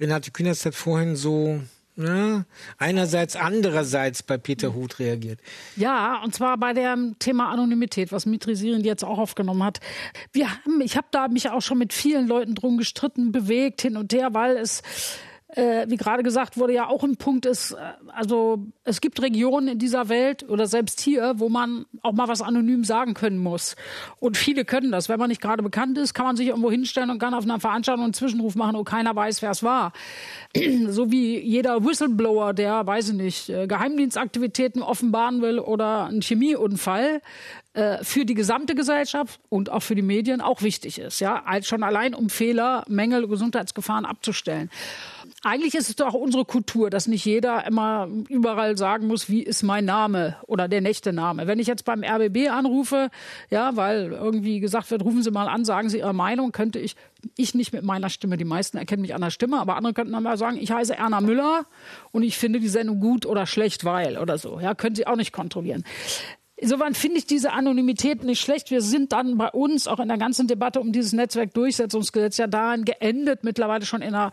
[0.00, 1.60] Renate Künast hat vorhin so
[1.94, 2.44] ja,
[2.78, 5.40] einerseits, andererseits bei Peter Huth reagiert.
[5.76, 9.80] Ja, und zwar bei dem Thema Anonymität, was Mitri Sirin jetzt auch aufgenommen hat.
[10.32, 13.98] Wir haben, ich habe da mich auch schon mit vielen Leuten drum gestritten, bewegt hin
[13.98, 14.82] und her, weil es
[15.54, 17.76] äh, wie gerade gesagt wurde, ja auch ein Punkt ist, äh,
[18.08, 22.40] also es gibt Regionen in dieser Welt oder selbst hier, wo man auch mal was
[22.40, 23.76] anonym sagen können muss.
[24.18, 25.08] Und viele können das.
[25.08, 27.60] Wenn man nicht gerade bekannt ist, kann man sich irgendwo hinstellen und kann auf einer
[27.60, 29.92] Veranstaltung einen Zwischenruf machen und keiner weiß, wer es war.
[30.88, 37.20] so wie jeder Whistleblower, der, weiß ich nicht, äh, Geheimdienstaktivitäten offenbaren will oder einen Chemieunfall,
[37.74, 41.82] äh, für die gesamte Gesellschaft und auch für die Medien auch wichtig ist, ja, schon
[41.82, 44.70] allein um Fehler, Mängel, Gesundheitsgefahren abzustellen.
[45.44, 49.64] Eigentlich ist es doch unsere Kultur, dass nicht jeder immer überall sagen muss, wie ist
[49.64, 51.48] mein Name oder der nächste Name.
[51.48, 53.10] Wenn ich jetzt beim RBB anrufe,
[53.50, 56.94] ja, weil irgendwie gesagt wird, rufen Sie mal an, sagen Sie Ihre Meinung, könnte ich,
[57.36, 60.12] ich nicht mit meiner Stimme, die meisten erkennen mich an der Stimme, aber andere könnten
[60.12, 61.66] dann mal sagen, ich heiße Erna Müller
[62.12, 64.60] und ich finde die Sendung gut oder schlecht, weil oder so.
[64.60, 65.82] Ja, können Sie auch nicht kontrollieren.
[66.62, 68.70] Insofern finde ich diese Anonymität nicht schlecht.
[68.70, 72.84] Wir sind dann bei uns auch in der ganzen Debatte um dieses Netzwerkdurchsetzungsgesetz ja daran
[72.84, 74.30] geendet, mittlerweile schon in einer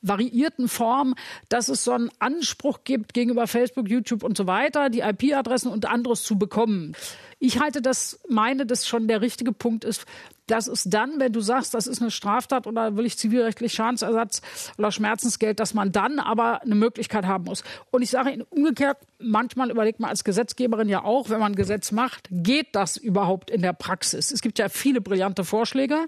[0.00, 1.14] variierten Form,
[1.50, 5.84] dass es so einen Anspruch gibt gegenüber Facebook, YouTube und so weiter, die IP-Adressen und
[5.84, 6.94] anderes zu bekommen.
[7.40, 10.06] Ich halte das, meine, dass schon der richtige Punkt ist,
[10.46, 14.42] dass es dann, wenn du sagst, das ist eine Straftat oder will ich zivilrechtlich Schadensersatz
[14.78, 17.64] oder Schmerzensgeld, dass man dann aber eine Möglichkeit haben muss.
[17.90, 21.56] Und ich sage Ihnen umgekehrt, manchmal überlegt man als Gesetzgeberin ja auch, wenn man ein
[21.56, 24.30] Gesetz macht, geht das überhaupt in der Praxis?
[24.30, 26.06] Es gibt ja viele brillante Vorschläge.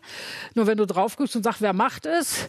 [0.55, 2.49] Nur wenn du drauf guckst und sagst, wer macht es?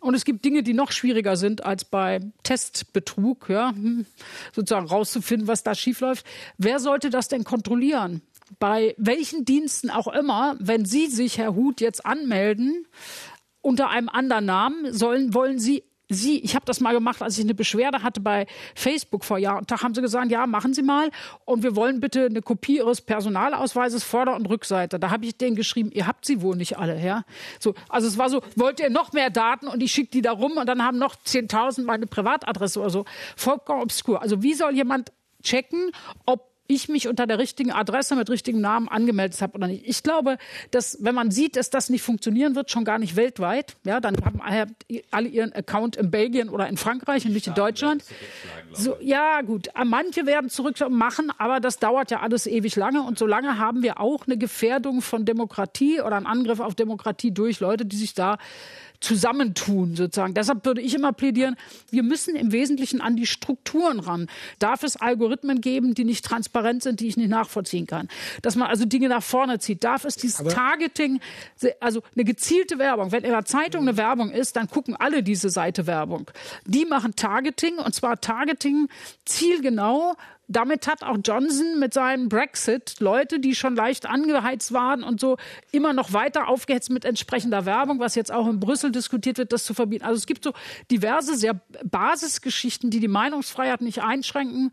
[0.00, 4.06] Und es gibt Dinge, die noch schwieriger sind als bei Testbetrug, ja, hm,
[4.52, 6.26] sozusagen rauszufinden, was da schiefläuft.
[6.58, 8.22] Wer sollte das denn kontrollieren?
[8.58, 12.86] Bei welchen Diensten auch immer, wenn Sie sich, Herr Huth, jetzt anmelden
[13.62, 17.44] unter einem anderen Namen, sollen, wollen Sie Sie, ich habe das mal gemacht, als ich
[17.44, 20.82] eine Beschwerde hatte bei Facebook vor Jahr und Tag, haben sie gesagt, ja, machen Sie
[20.82, 21.10] mal
[21.44, 24.98] und wir wollen bitte eine Kopie Ihres Personalausweises Vorder- und Rückseite.
[24.98, 27.22] Da habe ich denen geschrieben, ihr habt sie wohl nicht alle, ja.
[27.60, 30.32] So, also es war so, wollt ihr noch mehr Daten und ich schicke die da
[30.32, 33.04] rum und dann haben noch 10.000 meine Privatadresse oder so.
[33.36, 34.20] Vollkommen obskur.
[34.20, 35.12] Also wie soll jemand
[35.44, 35.92] checken,
[36.26, 39.86] ob ich mich unter der richtigen Adresse mit richtigem Namen angemeldet habe oder nicht.
[39.86, 40.38] Ich glaube,
[40.70, 44.16] dass wenn man sieht, dass das nicht funktionieren wird, schon gar nicht weltweit, ja, dann
[44.24, 44.40] haben
[45.10, 48.04] alle ihren Account in Belgien oder in Frankreich und nicht in Deutschland.
[48.72, 49.68] So, ja, gut.
[49.84, 53.02] Manche werden zurück machen, aber das dauert ja alles ewig lange.
[53.02, 57.60] Und solange haben wir auch eine Gefährdung von Demokratie oder einen Angriff auf Demokratie durch
[57.60, 58.38] Leute, die sich da
[59.00, 60.34] zusammentun sozusagen.
[60.34, 61.56] Deshalb würde ich immer plädieren,
[61.90, 64.28] wir müssen im Wesentlichen an die Strukturen ran.
[64.58, 68.08] Darf es Algorithmen geben, die nicht transparent sind, die ich nicht nachvollziehen kann?
[68.42, 69.84] Dass man also Dinge nach vorne zieht.
[69.84, 71.20] Darf es dieses Aber Targeting,
[71.80, 73.10] also eine gezielte Werbung.
[73.10, 76.30] Wenn in der Zeitung eine Werbung ist, dann gucken alle diese Seite Werbung.
[76.66, 78.59] Die machen Targeting und zwar Targeting
[79.24, 80.14] zielgenau
[80.50, 85.36] damit hat auch Johnson mit seinem Brexit Leute, die schon leicht angeheizt waren und so,
[85.70, 89.62] immer noch weiter aufgehetzt mit entsprechender Werbung, was jetzt auch in Brüssel diskutiert wird, das
[89.62, 90.04] zu verbieten.
[90.04, 90.52] Also es gibt so
[90.90, 94.72] diverse, sehr Basisgeschichten, die die Meinungsfreiheit nicht einschränken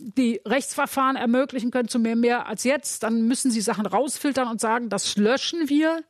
[0.00, 4.60] die Rechtsverfahren ermöglichen können zu mehr mehr als jetzt, dann müssen sie Sachen rausfiltern und
[4.60, 6.04] sagen, das löschen wir.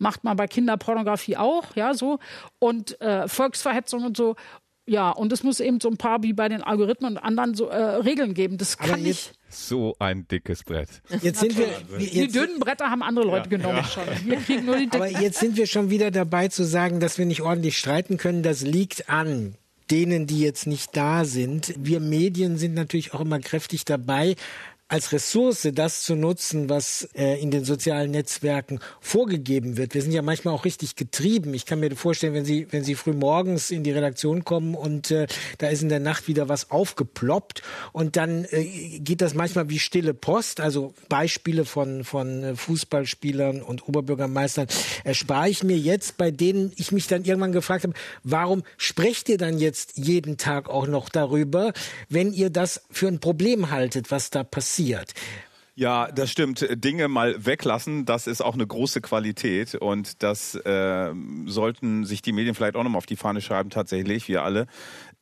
[0.00, 2.18] Macht man bei Kinderpornografie auch, ja, so.
[2.58, 4.34] Und äh, Volksverhetzung und so.
[4.90, 7.68] Ja, und es muss eben so ein paar wie bei den Algorithmen und anderen so
[7.68, 8.58] äh, Regeln geben.
[8.58, 9.34] Das kann nicht.
[9.48, 10.88] So ein dickes Brett.
[11.22, 11.68] Jetzt sind wir,
[12.00, 13.84] jetzt die dünnen Bretter haben andere Leute ja, genommen ja.
[13.84, 14.02] schon.
[14.24, 14.96] Wir kriegen nur die dicken.
[14.96, 18.42] Aber jetzt sind wir schon wieder dabei zu sagen, dass wir nicht ordentlich streiten können.
[18.42, 19.54] Das liegt an
[19.92, 21.72] denen, die jetzt nicht da sind.
[21.78, 24.34] Wir Medien sind natürlich auch immer kräftig dabei,
[24.90, 29.94] als Ressource das zu nutzen, was äh, in den sozialen Netzwerken vorgegeben wird.
[29.94, 31.54] Wir sind ja manchmal auch richtig getrieben.
[31.54, 35.12] Ich kann mir vorstellen, wenn Sie, wenn Sie früh morgens in die Redaktion kommen und
[35.12, 39.68] äh, da ist in der Nacht wieder was aufgeploppt und dann äh, geht das manchmal
[39.68, 40.58] wie stille Post.
[40.58, 44.66] Also Beispiele von, von äh, Fußballspielern und Oberbürgermeistern
[45.04, 49.38] erspare ich mir jetzt, bei denen ich mich dann irgendwann gefragt habe, warum sprecht ihr
[49.38, 51.72] dann jetzt jeden Tag auch noch darüber,
[52.08, 54.79] wenn ihr das für ein Problem haltet, was da passiert?
[54.80, 55.14] Passiert.
[55.76, 56.66] Ja, das stimmt.
[56.72, 61.14] Dinge mal weglassen, das ist auch eine große Qualität und das äh,
[61.46, 64.66] sollten sich die Medien vielleicht auch nochmal auf die Fahne schreiben, tatsächlich, wir alle.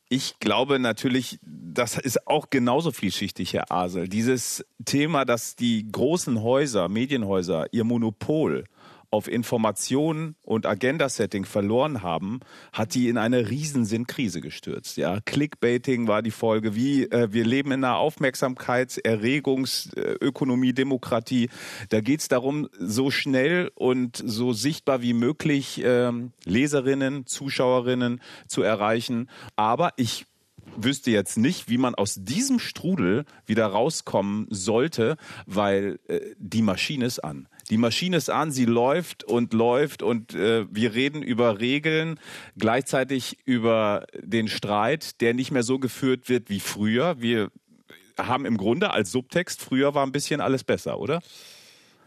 [0.09, 4.09] Ich glaube natürlich, das ist auch genauso vielschichtig, Herr Asel.
[4.09, 8.65] Dieses Thema, dass die großen Häuser, Medienhäuser, ihr Monopol
[9.11, 12.41] auf Information und Agenda-Setting verloren haben,
[12.71, 14.97] hat die in eine Riesensinnkrise gestürzt.
[14.97, 16.75] Ja, Clickbaiting war die Folge.
[16.75, 21.49] Wie äh, wir leben in einer Aufmerksamkeitserregungsökonomie, Demokratie.
[21.89, 26.11] Da geht es darum, so schnell und so sichtbar wie möglich äh,
[26.45, 29.27] Leserinnen, Zuschauerinnen zu erreichen.
[29.55, 30.27] Aber ich
[30.75, 37.05] wüsste jetzt nicht, wie man aus diesem Strudel wieder rauskommen sollte, weil äh, die Maschine
[37.05, 37.47] ist an.
[37.69, 42.19] Die Maschine ist an, sie läuft und läuft und äh, wir reden über Regeln,
[42.57, 47.21] gleichzeitig über den Streit, der nicht mehr so geführt wird wie früher.
[47.21, 47.51] Wir
[48.17, 51.21] haben im Grunde als Subtext, früher war ein bisschen alles besser, oder?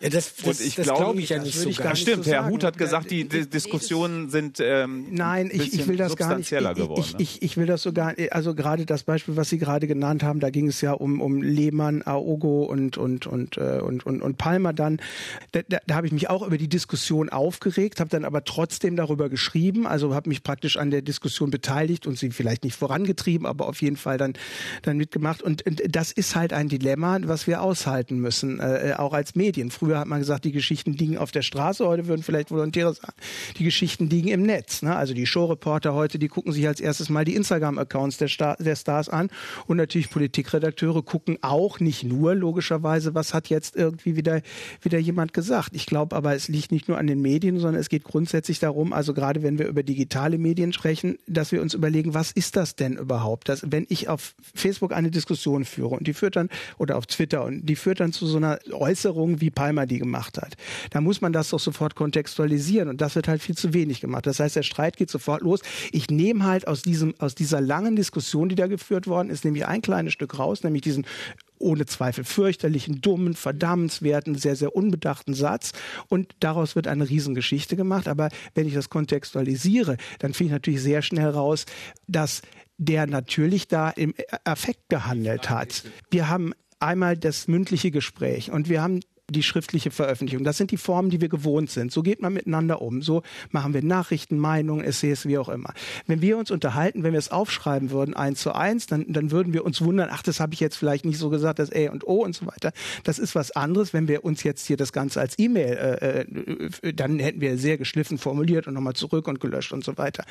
[0.03, 1.71] Ja, das, das, und ich das glaube ich ja nicht so.
[1.71, 2.25] Das stimmt.
[2.25, 6.17] So Herr Huth hat gesagt, die, die Diskussionen sind ähm, nein, ich, ich will das
[6.17, 6.51] gar nicht.
[6.51, 7.23] Ich, geworden, ich, ne?
[7.23, 8.15] ich, ich will das sogar.
[8.33, 11.41] Also gerade das Beispiel, was Sie gerade genannt haben, da ging es ja um um
[11.41, 14.73] Lehmann, Aogo und und und äh, und und, und Palmer.
[14.73, 15.01] Dann
[15.53, 18.97] da, da, da habe ich mich auch über die Diskussion aufgeregt, habe dann aber trotzdem
[18.97, 19.87] darüber geschrieben.
[19.87, 23.81] Also habe mich praktisch an der Diskussion beteiligt und sie vielleicht nicht vorangetrieben, aber auf
[23.81, 24.33] jeden Fall dann
[24.83, 25.43] dann mitgemacht.
[25.43, 29.71] Und, und das ist halt ein Dilemma, was wir aushalten müssen, äh, auch als Medien.
[29.71, 32.95] Früher Früher hat man gesagt, die Geschichten liegen auf der Straße, heute würden vielleicht Volontäre
[32.95, 33.13] sagen,
[33.59, 34.81] die Geschichten liegen im Netz.
[34.81, 34.97] Ne?
[34.97, 38.75] Also die Showreporter heute, die gucken sich als erstes mal die Instagram-Accounts der, Star der
[38.75, 39.29] Stars an
[39.67, 44.41] und natürlich Politikredakteure gucken auch nicht nur logischerweise, was hat jetzt irgendwie wieder,
[44.81, 45.73] wieder jemand gesagt.
[45.75, 48.95] Ich glaube aber, es liegt nicht nur an den Medien, sondern es geht grundsätzlich darum,
[48.95, 52.77] also gerade wenn wir über digitale Medien sprechen, dass wir uns überlegen, was ist das
[52.77, 53.51] denn überhaupt?
[53.51, 57.45] Dass, wenn ich auf Facebook eine Diskussion führe und die führt dann, oder auf Twitter
[57.45, 60.57] und die führt dann zu so einer Äußerung wie Palmer Firma die gemacht hat.
[60.91, 64.27] Da muss man das doch sofort kontextualisieren und das wird halt viel zu wenig gemacht.
[64.27, 65.61] Das heißt, der Streit geht sofort los.
[65.93, 69.67] Ich nehme halt aus diesem, aus dieser langen Diskussion, die da geführt worden ist, nämlich
[69.67, 71.07] ein kleines Stück raus, nämlich diesen
[71.59, 75.73] ohne Zweifel fürchterlichen, dummen, verdammenswerten, sehr, sehr unbedachten Satz.
[76.09, 78.09] Und daraus wird eine Riesengeschichte gemacht.
[78.09, 81.67] Aber wenn ich das kontextualisiere, dann finde ich natürlich sehr schnell raus,
[82.09, 82.43] dass
[82.79, 85.85] der natürlich da im Affekt gehandelt hat.
[86.11, 89.01] Wir haben einmal das mündliche Gespräch und wir haben
[89.33, 90.45] die schriftliche Veröffentlichung.
[90.45, 91.93] Das sind die Formen, die wir gewohnt sind.
[91.93, 93.03] So geht man miteinander um.
[93.03, 95.73] So machen wir Nachrichten, Meinungen, Essays, wie auch immer.
[96.07, 99.53] Wenn wir uns unterhalten, wenn wir es aufschreiben würden, eins zu eins, dann, dann würden
[99.53, 102.07] wir uns wundern, ach, das habe ich jetzt vielleicht nicht so gesagt, das A und
[102.07, 102.73] O und so weiter.
[103.05, 103.93] Das ist was anderes.
[103.93, 107.79] Wenn wir uns jetzt hier das Ganze als E-Mail, äh, äh, dann hätten wir sehr
[107.79, 110.25] geschliffen formuliert und nochmal zurück und gelöscht und so weiter.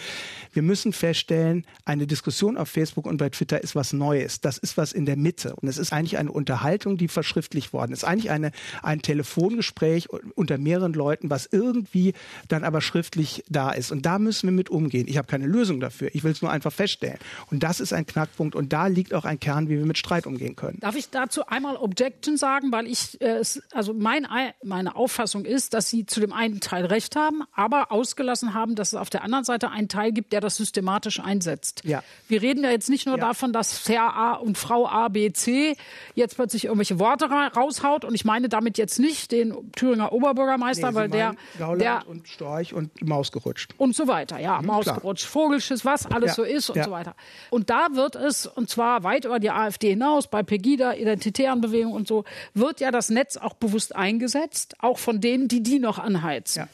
[0.53, 4.41] Wir müssen feststellen, eine Diskussion auf Facebook und bei Twitter ist was Neues.
[4.41, 5.55] Das ist was in der Mitte.
[5.55, 8.03] Und es ist eigentlich eine Unterhaltung, die verschriftlicht worden ist.
[8.03, 8.51] Eigentlich eine,
[8.91, 12.13] ein Telefongespräch unter mehreren Leuten, was irgendwie
[12.49, 13.91] dann aber schriftlich da ist.
[13.91, 15.07] Und da müssen wir mit umgehen.
[15.07, 16.09] Ich habe keine Lösung dafür.
[16.13, 17.17] Ich will es nur einfach feststellen.
[17.49, 18.55] Und das ist ein Knackpunkt.
[18.55, 20.79] Und da liegt auch ein Kern, wie wir mit Streit umgehen können.
[20.81, 24.27] Darf ich dazu einmal Objection sagen, weil ich, äh, also mein,
[24.63, 28.89] meine Auffassung ist, dass Sie zu dem einen Teil recht haben, aber ausgelassen haben, dass
[28.89, 31.81] es auf der anderen Seite einen Teil gibt, der das systematisch einsetzt.
[31.85, 32.03] Ja.
[32.27, 33.27] Wir reden ja jetzt nicht nur ja.
[33.27, 35.77] davon, dass Herr A und Frau A, B, C
[36.15, 38.03] jetzt plötzlich irgendwelche Worte raushaut.
[38.03, 42.27] Und ich meine damit jetzt nicht den Thüringer Oberbürgermeister, nee, weil der, Gauland der und
[42.27, 43.73] Storch und Maus gerutscht.
[43.77, 46.35] Und so weiter, ja, mhm, Maus gerutscht, Vogelschiss, was alles ja.
[46.35, 46.83] so ist und ja.
[46.83, 47.15] so weiter.
[47.49, 51.95] Und da wird es, und zwar weit über die AfD hinaus, bei Pegida, identitären Bewegungen
[51.95, 55.99] und so, wird ja das Netz auch bewusst eingesetzt, auch von denen, die die noch
[55.99, 56.67] anheizen.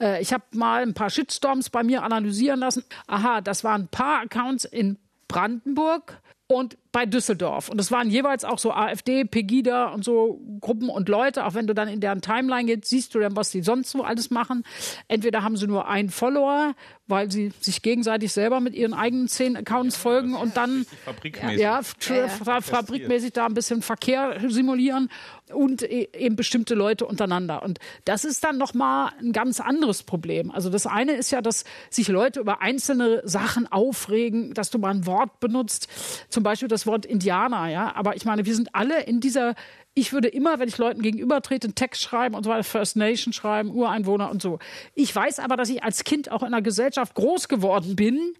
[0.00, 0.06] Ja.
[0.06, 2.84] Äh, ich habe mal ein paar Shitstorms bei mir analysieren lassen.
[3.06, 7.68] Aha, das waren ein paar Accounts in Brandenburg und bei Düsseldorf.
[7.68, 11.44] Und es waren jeweils auch so AfD, Pegida und so Gruppen und Leute.
[11.44, 14.04] Auch wenn du dann in deren Timeline gehst, siehst du dann, was die sonst so
[14.04, 14.62] alles machen.
[15.08, 16.76] Entweder haben sie nur einen Follower,
[17.08, 21.60] weil sie sich gegenseitig selber mit ihren eigenen zehn Accounts folgen und dann fabrikmäßig.
[21.60, 25.10] Ja, ja, ja, fabrikmäßig da ein bisschen Verkehr simulieren
[25.52, 27.62] und e-, eben bestimmte Leute untereinander.
[27.62, 30.50] Und das ist dann nochmal ein ganz anderes Problem.
[30.50, 34.90] Also das eine ist ja, dass sich Leute über einzelne Sachen aufregen, dass du mal
[34.90, 35.88] ein Wort benutzt,
[36.30, 37.94] zum Beispiel das Wort Indianer, ja.
[37.94, 39.54] Aber ich meine, wir sind alle in dieser
[39.94, 43.32] ich würde immer, wenn ich Leuten gegenübertrete, einen Text schreiben und so weiter, First Nation
[43.32, 44.58] schreiben, Ureinwohner und so.
[44.94, 48.34] Ich weiß aber, dass ich als Kind auch in einer Gesellschaft groß geworden bin,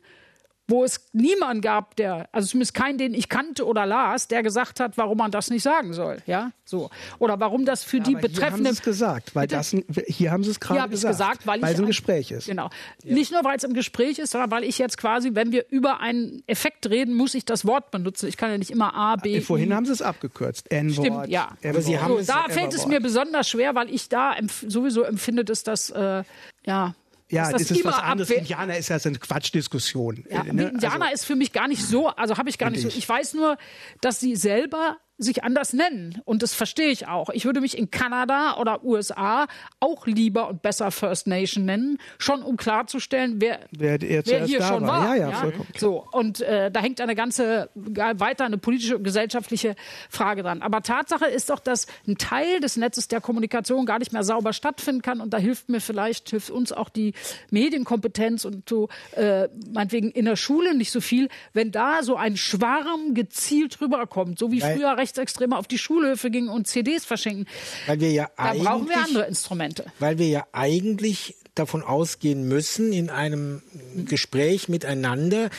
[0.67, 4.81] wo es niemanden gab, der, also zumindest keinen, den ich kannte oder las, der gesagt
[4.81, 8.15] hat, warum man das nicht sagen soll, ja, so oder warum das für ja, die
[8.15, 8.41] betreffende.
[8.41, 11.61] Hier haben Sie es gesagt, weil das hier haben Sie es gerade gesagt, gesagt, weil,
[11.61, 12.47] weil es im Gespräch ist.
[12.47, 12.71] Genau,
[13.03, 13.15] ja.
[13.15, 16.01] nicht nur weil es im Gespräch ist, sondern weil ich jetzt quasi, wenn wir über
[16.01, 18.29] einen Effekt reden, muss ich das Wort benutzen.
[18.29, 19.43] Ich kann ja nicht immer A, B.
[19.43, 19.75] Vorhin I.
[19.75, 21.07] haben Sie es abgekürzt, N-Wort.
[21.07, 21.57] Stimmt, ja.
[21.63, 24.35] Aber Sie haben so, da fällt es mir besonders schwer, weil ich da
[24.67, 26.25] sowieso empfinde, dass das äh,
[26.65, 26.95] ja
[27.31, 28.31] ja, das, das ist was anderes.
[28.31, 30.25] Indianer ist ja so eine Quatschdiskussion.
[30.31, 30.69] Ja, ne?
[30.69, 32.89] Indianer also, ist für mich gar nicht so, also habe ich gar nicht so.
[32.89, 33.57] Ich weiß nur,
[34.01, 36.21] dass sie selber sich anders nennen.
[36.25, 37.31] Und das verstehe ich auch.
[37.31, 39.47] Ich würde mich in Kanada oder USA
[39.81, 44.87] auch lieber und besser First Nation nennen, schon um klarzustellen, wer, wer, wer hier schon
[44.87, 45.09] war.
[45.09, 45.17] war.
[45.17, 45.37] Ja, ja, ja.
[45.37, 49.75] Vollkommen so, und äh, da hängt eine ganze, weiter eine politische und gesellschaftliche
[50.09, 50.63] Frage dran.
[50.63, 54.53] Aber Tatsache ist doch, dass ein Teil des Netzes der Kommunikation gar nicht mehr sauber
[54.53, 55.21] stattfinden kann.
[55.21, 57.15] Und da hilft mir vielleicht, hilft uns auch die
[57.51, 62.37] Medienkompetenz und so, äh, meinetwegen in der Schule nicht so viel, wenn da so ein
[62.37, 67.47] Schwarm gezielt rüberkommt, so wie Weil früher Rechtsextreme auf die Schulhöfe gingen und CDs verschenken.
[67.87, 69.85] Weil wir ja da brauchen wir andere Instrumente.
[69.99, 73.63] Weil wir ja eigentlich davon ausgehen müssen, in einem
[74.07, 75.51] Gespräch miteinander,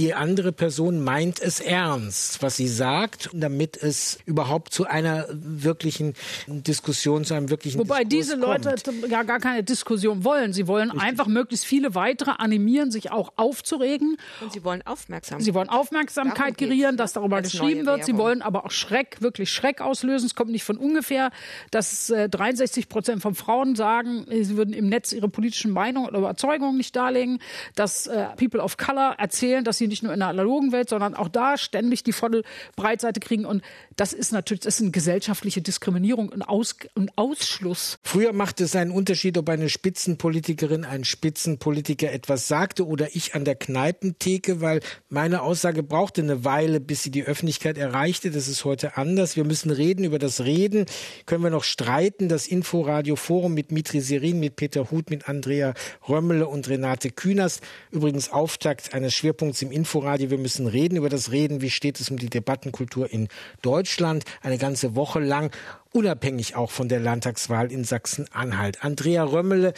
[0.00, 6.14] die andere Person meint es ernst, was sie sagt, damit es überhaupt zu einer wirklichen
[6.46, 9.08] Diskussion, zu einem wirklichen Wobei Diskurs diese Leute kommt.
[9.10, 10.54] ja gar keine Diskussion wollen.
[10.54, 11.06] Sie wollen Richtig.
[11.06, 14.16] einfach möglichst viele weitere animieren, sich auch aufzuregen.
[14.40, 15.44] Und sie wollen Aufmerksamkeit.
[15.44, 18.06] Sie wollen Aufmerksamkeit gerieren, dass darüber geschrieben wird.
[18.06, 20.24] Sie wollen aber auch Schreck, wirklich Schreck auslösen.
[20.24, 21.30] Es kommt nicht von ungefähr,
[21.70, 26.20] dass äh, 63 Prozent von Frauen sagen, sie würden im Netz ihre politischen Meinungen oder
[26.20, 27.38] Überzeugungen nicht darlegen,
[27.74, 31.14] dass äh, People of Color erzählen, dass sie nicht nur in der analogen Welt, sondern
[31.14, 32.42] auch da ständig die volle
[32.76, 33.44] Breitseite kriegen.
[33.44, 33.62] Und
[33.96, 37.98] das ist natürlich, das ist eine gesellschaftliche Diskriminierung und, Aus, und Ausschluss.
[38.02, 43.44] Früher machte es einen Unterschied, ob eine Spitzenpolitikerin, ein Spitzenpolitiker etwas sagte oder ich an
[43.44, 48.30] der Kneipentheke, weil meine Aussage brauchte eine Weile, bis sie die Öffentlichkeit erreichte.
[48.30, 49.36] Das ist heute anders.
[49.36, 50.86] Wir müssen reden über das Reden.
[51.26, 52.28] Können wir noch streiten?
[52.28, 55.74] Das Inforadio Forum mit Mitri Serin, mit Peter Huth, mit Andrea
[56.08, 57.62] Römmele und Renate Künast.
[57.90, 60.30] Übrigens Auftakt eines Schwerpunkts im Inforadio.
[60.30, 61.60] Wir müssen reden über das Reden.
[61.60, 63.28] Wie steht es um die Debattenkultur in
[63.62, 64.24] Deutschland?
[64.42, 65.50] Eine ganze Woche lang
[65.92, 68.84] unabhängig auch von der Landtagswahl in Sachsen-Anhalt.
[68.84, 69.74] Andrea Römmele,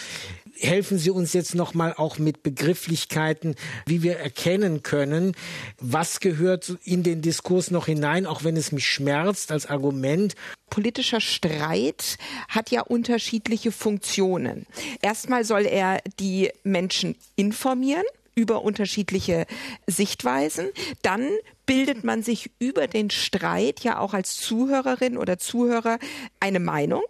[0.59, 3.55] helfen Sie uns jetzt noch mal auch mit Begrifflichkeiten,
[3.87, 5.35] wie wir erkennen können,
[5.81, 10.35] was gehört in den Diskurs noch hinein, auch wenn es mich schmerzt als Argument.
[10.69, 12.17] Politischer Streit
[12.49, 14.67] hat ja unterschiedliche Funktionen.
[15.01, 19.47] Erstmal soll er die Menschen informieren über unterschiedliche
[19.87, 20.69] Sichtweisen.
[21.03, 21.29] Dann
[21.67, 25.99] bildet man sich über den Streit ja auch als Zuhörerin oder Zuhörer
[26.41, 27.03] eine Meinung.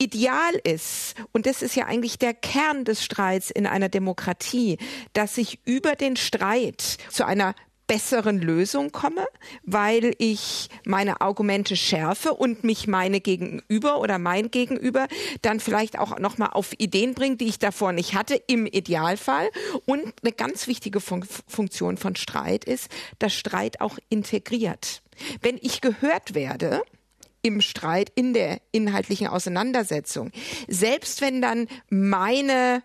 [0.00, 4.78] Ideal ist, und das ist ja eigentlich der Kern des Streits in einer Demokratie,
[5.12, 7.56] dass sich über den Streit zu einer
[7.88, 9.26] besseren Lösung komme,
[9.64, 15.08] weil ich meine Argumente schärfe und mich meine Gegenüber oder mein Gegenüber
[15.42, 19.50] dann vielleicht auch noch mal auf Ideen bringt, die ich davor nicht hatte im Idealfall.
[19.86, 25.02] Und eine ganz wichtige Fun Funktion von Streit ist, dass Streit auch integriert.
[25.40, 26.82] Wenn ich gehört werde,
[27.42, 30.32] im Streit, in der inhaltlichen Auseinandersetzung.
[30.66, 32.82] Selbst wenn dann meine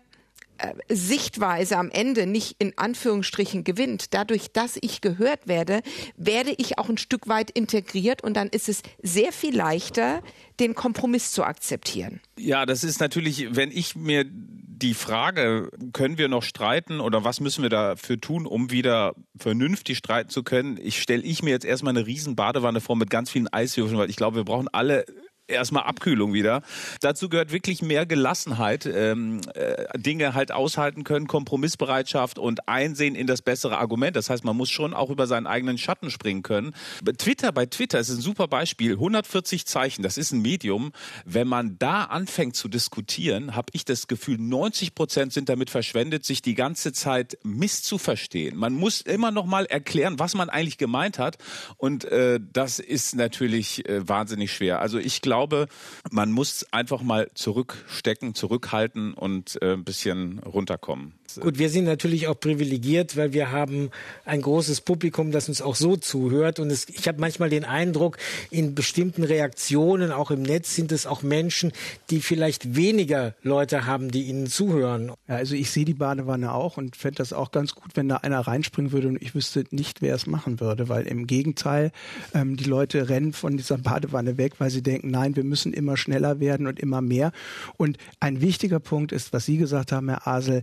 [0.88, 5.82] Sichtweise am Ende nicht in Anführungsstrichen gewinnt, dadurch, dass ich gehört werde,
[6.16, 10.22] werde ich auch ein Stück weit integriert und dann ist es sehr viel leichter,
[10.60, 12.20] den Kompromiss zu akzeptieren.
[12.38, 17.40] Ja, das ist natürlich, wenn ich mir die Frage, können wir noch streiten oder was
[17.40, 21.64] müssen wir dafür tun, um wieder vernünftig streiten zu können, ich stelle ich mir jetzt
[21.64, 25.04] erstmal eine riesen Badewanne vor mit ganz vielen Eiswürfeln, weil ich glaube, wir brauchen alle
[25.46, 26.62] erstmal Abkühlung wieder.
[27.00, 33.26] Dazu gehört wirklich mehr Gelassenheit, ähm, äh, Dinge halt aushalten können, Kompromissbereitschaft und Einsehen in
[33.26, 34.16] das bessere Argument.
[34.16, 36.74] Das heißt, man muss schon auch über seinen eigenen Schatten springen können.
[37.18, 38.92] Twitter, bei Twitter ist ein super Beispiel.
[38.92, 40.92] 140 Zeichen, das ist ein Medium.
[41.24, 46.24] Wenn man da anfängt zu diskutieren, habe ich das Gefühl, 90 Prozent sind damit verschwendet,
[46.24, 48.56] sich die ganze Zeit misszuverstehen.
[48.56, 51.36] Man muss immer noch mal erklären, was man eigentlich gemeint hat.
[51.76, 54.80] Und äh, das ist natürlich äh, wahnsinnig schwer.
[54.80, 55.66] Also ich glaube, glaube,
[56.12, 61.12] man muss einfach mal zurückstecken, zurückhalten und äh, ein bisschen runterkommen.
[61.40, 63.90] Gut, wir sind natürlich auch privilegiert, weil wir haben
[64.24, 66.60] ein großes Publikum, das uns auch so zuhört.
[66.60, 68.18] Und es, ich habe manchmal den Eindruck,
[68.50, 71.72] in bestimmten Reaktionen, auch im Netz, sind es auch Menschen,
[72.10, 75.12] die vielleicht weniger Leute haben, die ihnen zuhören.
[75.28, 78.16] Ja, also ich sehe die Badewanne auch und fände das auch ganz gut, wenn da
[78.16, 81.92] einer reinspringen würde und ich wüsste nicht, wer es machen würde, weil im Gegenteil,
[82.32, 85.96] ähm, die Leute rennen von dieser Badewanne weg, weil sie denken, nein, wir müssen immer
[85.96, 87.32] schneller werden und immer mehr.
[87.76, 90.62] Und ein wichtiger Punkt ist, was Sie gesagt haben, Herr Asel,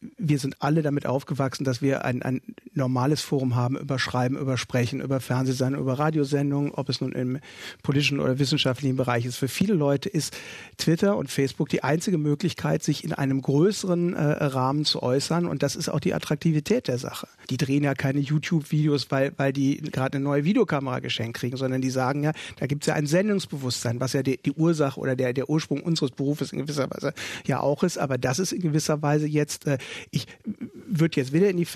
[0.00, 2.40] wir sind alle damit aufgewachsen, dass wir ein, ein
[2.72, 7.40] normales Forum haben über Schreiben, über Sprechen, über Fernsehsendungen, über Radiosendungen, ob es nun im
[7.82, 9.36] politischen oder wissenschaftlichen Bereich ist.
[9.36, 10.36] Für viele Leute ist
[10.76, 15.46] Twitter und Facebook die einzige Möglichkeit, sich in einem größeren äh, Rahmen zu äußern.
[15.46, 17.26] Und das ist auch die Attraktivität der Sache.
[17.50, 21.80] Die drehen ja keine YouTube-Videos, weil, weil die gerade eine neue Videokamera geschenkt kriegen, sondern
[21.80, 25.16] die sagen ja, da gibt es ja ein Sendungsbewusstsein, was ja die, die Ursache oder
[25.16, 27.14] der, der Ursprung unseres Berufes in gewisser Weise
[27.46, 27.98] ja auch ist.
[27.98, 29.78] Aber das ist in gewisser Weise jetzt äh,
[30.10, 30.26] ich
[30.86, 31.66] würde jetzt wieder in die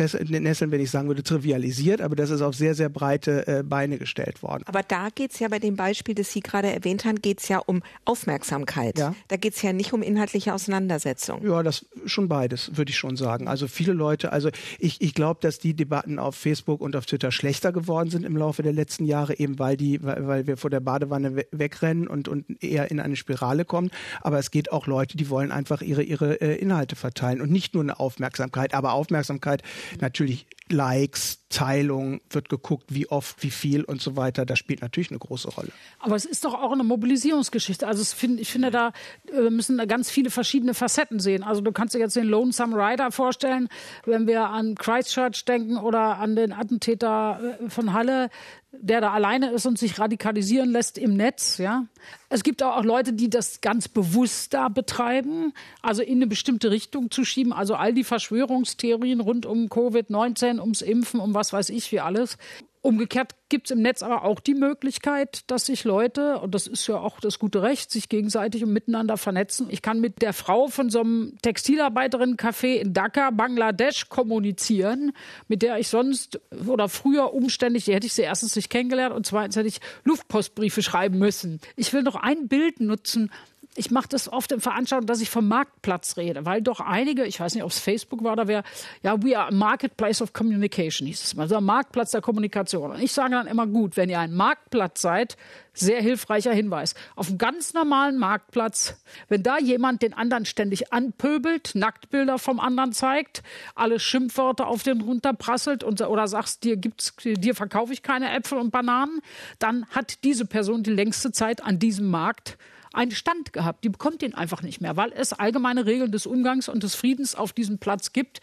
[0.40, 3.98] nesseln, wenn ich sagen würde, trivialisiert, aber das ist auf sehr, sehr breite äh, Beine
[3.98, 4.64] gestellt worden.
[4.66, 7.48] Aber da geht es ja bei dem Beispiel, das Sie gerade erwähnt haben, geht es
[7.48, 8.98] ja um Aufmerksamkeit.
[8.98, 9.14] Ja.
[9.28, 11.44] Da geht es ja nicht um inhaltliche Auseinandersetzung.
[11.44, 13.48] Ja, das schon beides, würde ich schon sagen.
[13.48, 17.32] Also viele Leute, also ich, ich glaube, dass die Debatten auf Facebook und auf Twitter
[17.32, 20.70] schlechter geworden sind im Laufe der letzten Jahre, eben weil die, weil, weil wir vor
[20.70, 23.90] der Badewanne wegrennen und, und eher in eine Spirale kommen.
[24.20, 27.74] Aber es geht auch Leute, die wollen einfach ihre, ihre äh, Inhalte verteilen und nicht
[27.74, 29.62] nur eine Aufmerksamkeit, aber Aufmerksamkeit
[30.00, 34.46] natürlich Likes, Teilung, wird geguckt, wie oft, wie viel und so weiter.
[34.46, 35.68] Das spielt natürlich eine große Rolle.
[35.98, 37.86] Aber es ist doch auch eine Mobilisierungsgeschichte.
[37.86, 38.92] Also find, ich finde, da
[39.30, 41.42] äh, müssen ganz viele verschiedene Facetten sehen.
[41.42, 43.68] Also du kannst dir jetzt den Lonesome Rider vorstellen,
[44.06, 48.30] wenn wir an Christchurch denken oder an den Attentäter äh, von Halle,
[48.72, 51.86] der da alleine ist und sich radikalisieren lässt im Netz, ja.
[52.30, 55.52] Es gibt auch Leute, die das ganz bewusst da betreiben,
[55.82, 60.80] also in eine bestimmte Richtung zu schieben, also all die Verschwörungstheorien rund um Covid-19, ums
[60.80, 62.38] Impfen, um was weiß ich wie alles.
[62.84, 66.88] Umgekehrt gibt es im Netz aber auch die Möglichkeit, dass sich Leute, und das ist
[66.88, 69.68] ja auch das gute Recht, sich gegenseitig und miteinander vernetzen.
[69.70, 75.12] Ich kann mit der Frau von so einem Textilarbeiterinnen-Café in Dhaka, Bangladesch, kommunizieren,
[75.46, 79.26] mit der ich sonst oder früher umständlich, die hätte ich sie erstens nicht kennengelernt und
[79.26, 81.60] zweitens hätte ich Luftpostbriefe schreiben müssen.
[81.76, 83.30] Ich will noch ein Bild nutzen,
[83.74, 87.40] ich mache das oft in Veranstaltungen, dass ich vom Marktplatz rede, weil doch einige, ich
[87.40, 88.64] weiß nicht, ob es Facebook war oder wer,
[89.02, 92.90] ja, we are a marketplace of communication, hieß es mal, also Marktplatz der Kommunikation.
[92.90, 95.36] Und ich sage dann immer, gut, wenn ihr ein Marktplatz seid,
[95.74, 96.94] sehr hilfreicher Hinweis.
[97.16, 98.96] Auf einem ganz normalen Marktplatz,
[99.28, 103.42] wenn da jemand den anderen ständig anpöbelt, Nacktbilder vom anderen zeigt,
[103.74, 108.58] alle Schimpfworte auf den runterprasselt und, oder sagst, dir gibt's, dir verkaufe ich keine Äpfel
[108.58, 109.20] und Bananen,
[109.58, 112.58] dann hat diese Person die längste Zeit an diesem Markt
[112.94, 113.84] einen Stand gehabt.
[113.84, 117.34] Die bekommt ihn einfach nicht mehr, weil es allgemeine Regeln des Umgangs und des Friedens
[117.34, 118.40] auf diesem Platz gibt,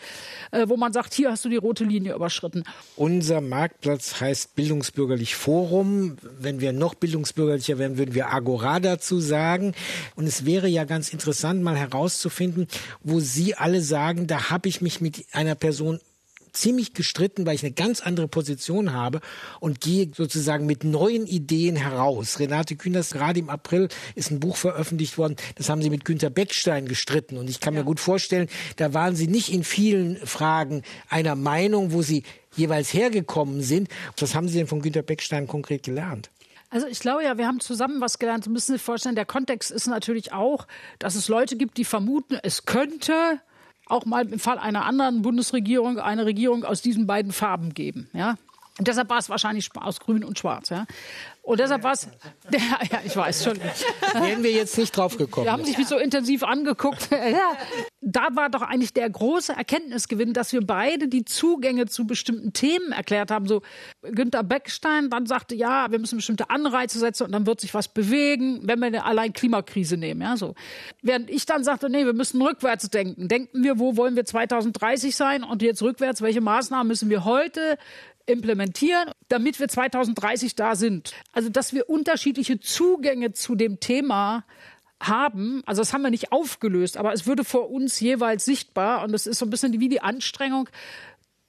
[0.52, 2.64] äh, wo man sagt, hier hast du die rote Linie überschritten.
[2.96, 6.18] Unser Marktplatz heißt Bildungsbürgerlich Forum.
[6.40, 9.74] Wenn wir noch bildungsbürgerlicher wären, würden wir Agora dazu sagen.
[10.16, 12.68] Und es wäre ja ganz interessant, mal herauszufinden,
[13.04, 16.00] wo Sie alle sagen, da habe ich mich mit einer Person
[16.54, 19.22] ziemlich gestritten, weil ich eine ganz andere Position habe
[19.60, 22.40] und gehe sozusagen mit neuen Ideen heraus.
[22.40, 26.30] Renate Künast, gerade im April ist ein Buch veröffentlicht worden, das haben sie mit Günter
[26.30, 27.82] Beckstein gestritten und ich kann ja.
[27.82, 28.48] mir gut vorstellen,
[28.78, 32.24] da waren sie nicht in vielen Fragen einer Meinung, wo sie
[32.56, 33.90] jeweils hergekommen sind.
[34.18, 36.30] Was haben Sie denn von Günter Beckstein konkret gelernt?
[36.72, 38.44] Also ich glaube ja, wir haben zusammen was gelernt.
[38.44, 40.68] Sie müssen sich vorstellen, der Kontext ist natürlich auch,
[41.00, 43.42] dass es Leute gibt, die vermuten, es könnte
[43.90, 48.10] auch mal im Fall einer anderen Bundesregierung eine Regierung aus diesen beiden Farben geben.
[48.14, 48.38] Ja?
[48.80, 50.70] Und deshalb war es wahrscheinlich aus Grün und Schwarz.
[50.70, 50.88] Ja.
[51.42, 52.08] Und deshalb war es,
[52.52, 53.58] ja, ich weiß schon.
[54.14, 55.48] Wären wir jetzt nicht drauf gekommen.
[55.48, 57.10] Wir haben sich so intensiv angeguckt.
[57.12, 57.58] ja.
[58.00, 62.94] Da war doch eigentlich der große Erkenntnisgewinn, dass wir beide die Zugänge zu bestimmten Themen
[62.94, 63.48] erklärt haben.
[63.48, 63.62] So
[64.02, 67.90] Günter Beckstein dann sagte, ja, wir müssen bestimmte Anreize setzen und dann wird sich was
[67.90, 70.22] bewegen, wenn wir allein Klimakrise nehmen.
[70.22, 70.56] Ja, so.
[71.02, 73.28] Während ich dann sagte, nee, wir müssen rückwärts denken.
[73.28, 77.78] Denken wir, wo wollen wir 2030 sein und jetzt rückwärts, welche Maßnahmen müssen wir heute
[78.30, 81.14] implementieren, damit wir 2030 da sind.
[81.34, 84.46] Also, dass wir unterschiedliche Zugänge zu dem Thema
[85.02, 89.14] haben, also das haben wir nicht aufgelöst, aber es würde vor uns jeweils sichtbar und
[89.14, 90.70] das ist so ein bisschen wie die Anstrengung,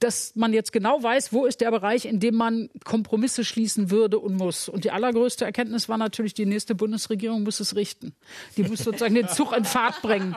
[0.00, 4.18] dass man jetzt genau weiß, wo ist der Bereich, in dem man Kompromisse schließen würde
[4.18, 4.68] und muss.
[4.68, 8.14] Und die allergrößte Erkenntnis war natürlich, die nächste Bundesregierung muss es richten.
[8.56, 10.34] Die muss sozusagen den Zug in Fahrt bringen.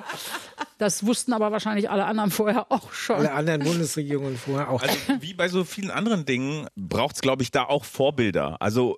[0.78, 3.16] Das wussten aber wahrscheinlich alle anderen vorher auch schon.
[3.16, 4.84] Alle anderen Bundesregierungen vorher auch.
[4.84, 8.62] Also wie bei so vielen anderen Dingen braucht es, glaube ich, da auch Vorbilder.
[8.62, 8.98] Also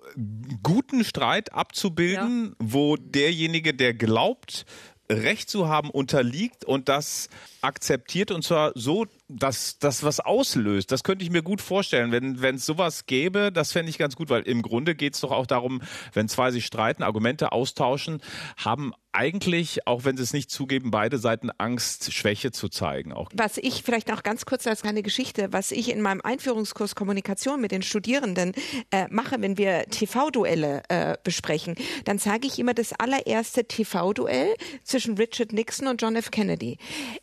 [0.64, 2.54] guten Streit abzubilden, ja.
[2.58, 4.66] wo derjenige, der glaubt,
[5.08, 7.28] Recht zu haben, unterliegt und das
[7.60, 10.92] akzeptiert und zwar so, dass das was auslöst.
[10.92, 14.30] Das könnte ich mir gut vorstellen, wenn es sowas gäbe, das fände ich ganz gut,
[14.30, 15.82] weil im Grunde geht es doch auch darum,
[16.12, 18.20] wenn zwei sich streiten, Argumente austauschen,
[18.56, 23.12] haben eigentlich, auch wenn sie es nicht zugeben, beide Seiten Angst, Schwäche zu zeigen.
[23.12, 23.30] Auch.
[23.34, 27.60] Was ich vielleicht noch ganz kurz als kleine Geschichte, was ich in meinem Einführungskurs Kommunikation
[27.60, 28.52] mit den Studierenden
[28.90, 34.54] äh, mache, wenn wir TV-Duelle äh, besprechen, dann zeige ich immer das allererste TV-Duell
[34.84, 36.30] zwischen Richard Nixon und John F.
[36.30, 36.78] Kennedy.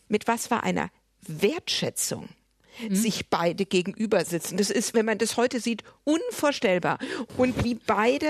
[0.07, 0.89] Mit was war einer
[1.21, 2.27] Wertschätzung
[2.81, 2.95] mhm.
[2.95, 4.57] sich beide gegenüber sitzen.
[4.57, 6.99] Das ist, wenn man das heute sieht, unvorstellbar.
[7.37, 8.27] Und wie beide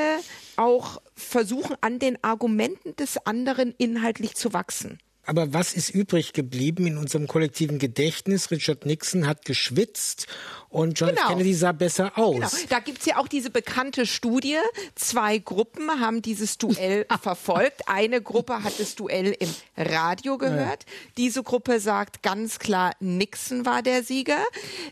[0.55, 4.99] auch versuchen, an den Argumenten des anderen inhaltlich zu wachsen.
[5.25, 8.51] Aber was ist übrig geblieben in unserem kollektiven Gedächtnis?
[8.51, 10.27] Richard Nixon hat geschwitzt
[10.73, 11.27] und John genau.
[11.27, 12.33] Kennedy sah besser aus.
[12.33, 12.49] Genau.
[12.69, 14.57] Da gibt's ja auch diese bekannte Studie.
[14.95, 17.87] Zwei Gruppen haben dieses Duell verfolgt.
[17.87, 20.83] Eine Gruppe hat das Duell im Radio gehört.
[20.83, 20.91] Ja.
[21.17, 24.43] Diese Gruppe sagt ganz klar, Nixon war der Sieger.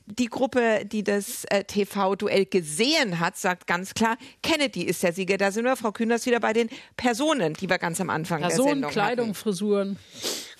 [0.06, 5.38] Die Gruppe, die das äh, TV-Duell gesehen hat, sagt ganz klar, Kennedy ist der Sieger.
[5.38, 8.66] Da sind wir, Frau Kühners, wieder bei den Personen, die wir ganz am Anfang Personen,
[8.66, 9.36] der Sendung Kleidung, hatten.
[9.36, 9.98] Frisuren.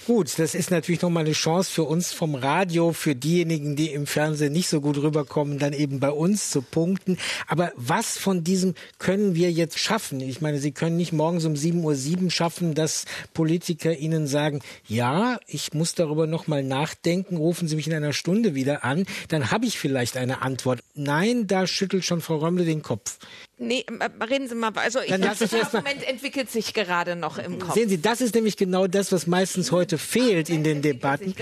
[0.08, 4.08] Gut, das ist natürlich nochmal eine Chance für uns vom Radio, für diejenigen, die im
[4.08, 7.20] Fernsehen nicht so gut rüberkommen, dann eben bei uns zu punkten.
[7.48, 10.20] Aber was von diesem können wir jetzt schaffen?
[10.20, 15.40] Ich meine, Sie können nicht morgens um 7.07 Uhr schaffen, dass Politiker Ihnen sagen, ja,
[15.46, 19.68] ich muss darüber nochmal nachdenken, rufen Sie mich in einer Stunde wieder an, dann habe
[19.68, 20.80] ich vielleicht eine Antwort.
[20.96, 23.20] Nein, da schüttelt schon Frau Römmle den Kopf.
[23.62, 23.86] Nee,
[24.28, 24.72] reden Sie mal.
[24.76, 27.76] Also ich, das Argument entwickelt sich gerade noch im Kopf.
[27.76, 31.36] Sehen Sie, das ist nämlich genau das, was meistens heute fehlt in den Debatten.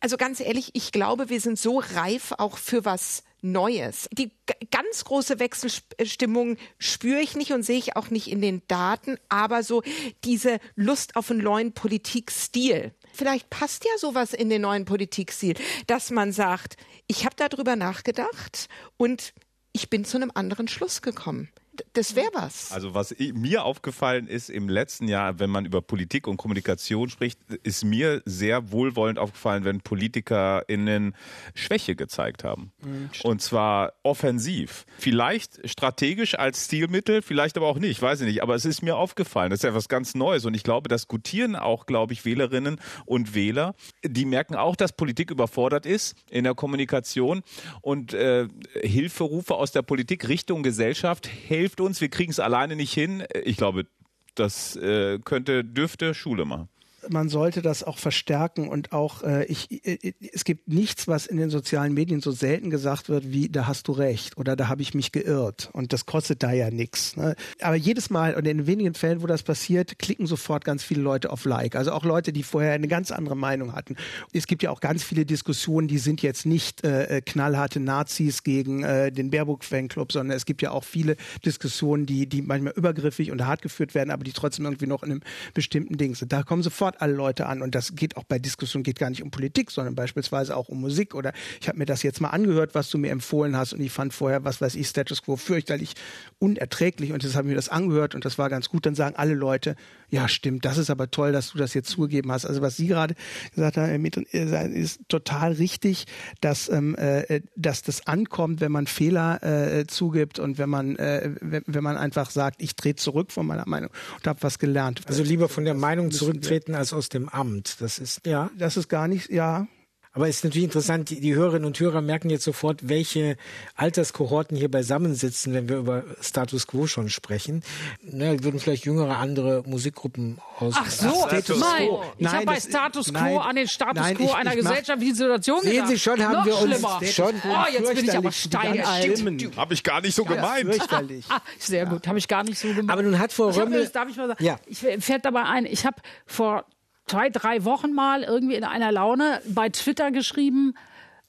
[0.00, 4.08] Also ganz ehrlich, ich glaube, wir sind so reif auch für was Neues.
[4.12, 4.32] Die
[4.72, 9.62] ganz große Wechselstimmung spüre ich nicht und sehe ich auch nicht in den Daten, aber
[9.62, 9.82] so
[10.24, 12.92] diese Lust auf einen neuen Politikstil.
[13.12, 15.54] Vielleicht passt ja sowas in den neuen Politikstil,
[15.86, 19.32] dass man sagt, ich habe darüber nachgedacht und
[19.72, 21.48] ich bin zu einem anderen Schluss gekommen
[21.94, 22.70] das wäre was.
[22.70, 27.38] Also was mir aufgefallen ist im letzten Jahr, wenn man über Politik und Kommunikation spricht,
[27.62, 31.14] ist mir sehr wohlwollend aufgefallen, wenn PolitikerInnen
[31.54, 32.72] Schwäche gezeigt haben.
[32.82, 33.10] Mhm.
[33.22, 34.84] Und zwar offensiv.
[34.98, 38.42] Vielleicht strategisch als Stilmittel, vielleicht aber auch nicht, weiß ich nicht.
[38.42, 39.50] Aber es ist mir aufgefallen.
[39.50, 40.44] Das ist ja was ganz Neues.
[40.44, 43.74] Und ich glaube, das gutieren auch, glaube ich, Wählerinnen und Wähler.
[44.04, 47.42] Die merken auch, dass Politik überfordert ist in der Kommunikation
[47.80, 48.46] und äh,
[48.82, 53.24] Hilferufe aus der Politik Richtung Gesellschaft helfen hilft uns, wir kriegen es alleine nicht hin.
[53.44, 53.86] Ich glaube,
[54.34, 56.68] das äh, könnte, dürfte Schule machen
[57.10, 61.36] man sollte das auch verstärken und auch äh, ich äh, es gibt nichts, was in
[61.36, 64.82] den sozialen Medien so selten gesagt wird, wie da hast du recht oder da habe
[64.82, 67.16] ich mich geirrt und das kostet da ja nichts.
[67.16, 67.34] Ne?
[67.60, 71.30] Aber jedes Mal und in wenigen Fällen, wo das passiert, klicken sofort ganz viele Leute
[71.30, 71.76] auf Like.
[71.76, 73.96] Also auch Leute, die vorher eine ganz andere Meinung hatten.
[74.32, 78.82] Es gibt ja auch ganz viele Diskussionen, die sind jetzt nicht äh, knallharte Nazis gegen
[78.84, 83.30] äh, den Baerbock Fanclub, sondern es gibt ja auch viele Diskussionen, die die manchmal übergriffig
[83.30, 85.20] und hart geführt werden, aber die trotzdem irgendwie noch in einem
[85.54, 86.32] bestimmten Ding sind.
[86.32, 87.62] Da kommen sofort sofort alle Leute an.
[87.62, 90.80] Und das geht auch bei Diskussionen, geht gar nicht um Politik, sondern beispielsweise auch um
[90.80, 91.14] Musik.
[91.14, 93.72] Oder ich habe mir das jetzt mal angehört, was du mir empfohlen hast.
[93.72, 95.94] Und ich fand vorher, was weiß ich, Status Quo fürchterlich
[96.38, 97.12] unerträglich.
[97.12, 98.86] Und jetzt habe ich mir das angehört und das war ganz gut.
[98.86, 99.76] Dann sagen alle Leute,
[100.10, 102.44] ja stimmt, das ist aber toll, dass du das jetzt zugegeben hast.
[102.44, 103.14] Also was Sie gerade
[103.54, 106.04] gesagt haben, ist total richtig,
[106.40, 111.30] dass, ähm, äh, dass das ankommt, wenn man Fehler äh, zugibt und wenn man, äh,
[111.40, 115.00] wenn man einfach sagt, ich trete zurück von meiner Meinung und habe was gelernt.
[115.06, 117.80] Also lieber von der Meinung zurücktreten als aus dem Amt.
[117.80, 118.50] Das ist ja.
[118.58, 119.68] Das ist gar nicht, ja.
[120.14, 123.36] Aber es ist natürlich interessant, die, die, Hörerinnen und Hörer merken jetzt sofort, welche
[123.76, 127.62] Alterskohorten hier beisammensitzen, wenn wir über Status Quo schon sprechen.
[128.02, 130.74] Ne, würden vielleicht jüngere andere Musikgruppen aus.
[130.76, 131.88] Ach so, Status nein.
[131.88, 132.02] Quo.
[132.18, 135.62] Ich habe bei Status Quo nein, an den Status nein, Quo ich, einer gesellschaftlichen Situation
[135.62, 135.88] Sehen gedacht.
[135.88, 137.00] Sie schon, haben Noch wir uns schlimmer.
[137.06, 137.34] schon.
[137.48, 139.56] Oh, jetzt bin ich aber steinalt.
[139.56, 140.92] Habe ich gar nicht so gemeint.
[141.30, 142.90] Ah, sehr gut, habe ich gar nicht so gemeint.
[142.90, 143.88] Aber nun hat Frau Römmel.
[143.88, 144.44] Darf ich mal sagen?
[144.44, 144.58] Ja.
[144.66, 145.96] Ich fällt dabei ein, ich habe
[146.26, 146.66] vor
[147.06, 150.74] zwei, drei Wochen mal irgendwie in einer Laune bei Twitter geschrieben,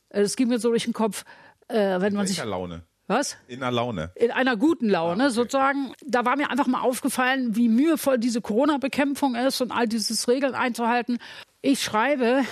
[0.10, 1.26] äh, es ging mir so durch den Kopf,
[1.68, 2.44] äh, wenn man sich.
[2.44, 2.84] Laune?
[3.08, 3.36] Was?
[3.48, 4.12] In einer Laune.
[4.16, 5.36] In einer guten Laune, ah, okay.
[5.36, 5.94] sozusagen.
[6.06, 10.56] Da war mir einfach mal aufgefallen, wie mühevoll diese Corona-Bekämpfung ist und all dieses Regeln
[10.56, 11.18] einzuhalten.
[11.62, 12.44] Ich schreibe,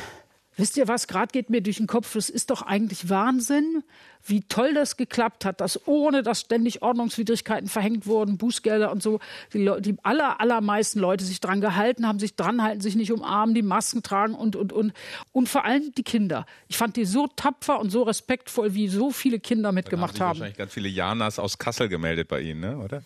[0.61, 3.83] wisst ihr was, gerade geht mir durch den Kopf, das ist doch eigentlich Wahnsinn,
[4.23, 9.19] wie toll das geklappt hat, dass ohne dass ständig Ordnungswidrigkeiten verhängt wurden, Bußgelder und so,
[9.53, 13.55] die, die aller, allermeisten Leute sich dran gehalten haben, sich dran halten, sich nicht umarmen,
[13.55, 14.93] die Masken tragen und, und, und.
[15.31, 16.45] Und vor allem die Kinder.
[16.67, 20.21] Ich fand die so tapfer und so respektvoll, wie so viele Kinder mitgemacht haben.
[20.21, 20.39] haben.
[20.39, 22.77] wahrscheinlich ganz viele Janas aus Kassel gemeldet bei Ihnen, ne?
[22.77, 23.03] oder?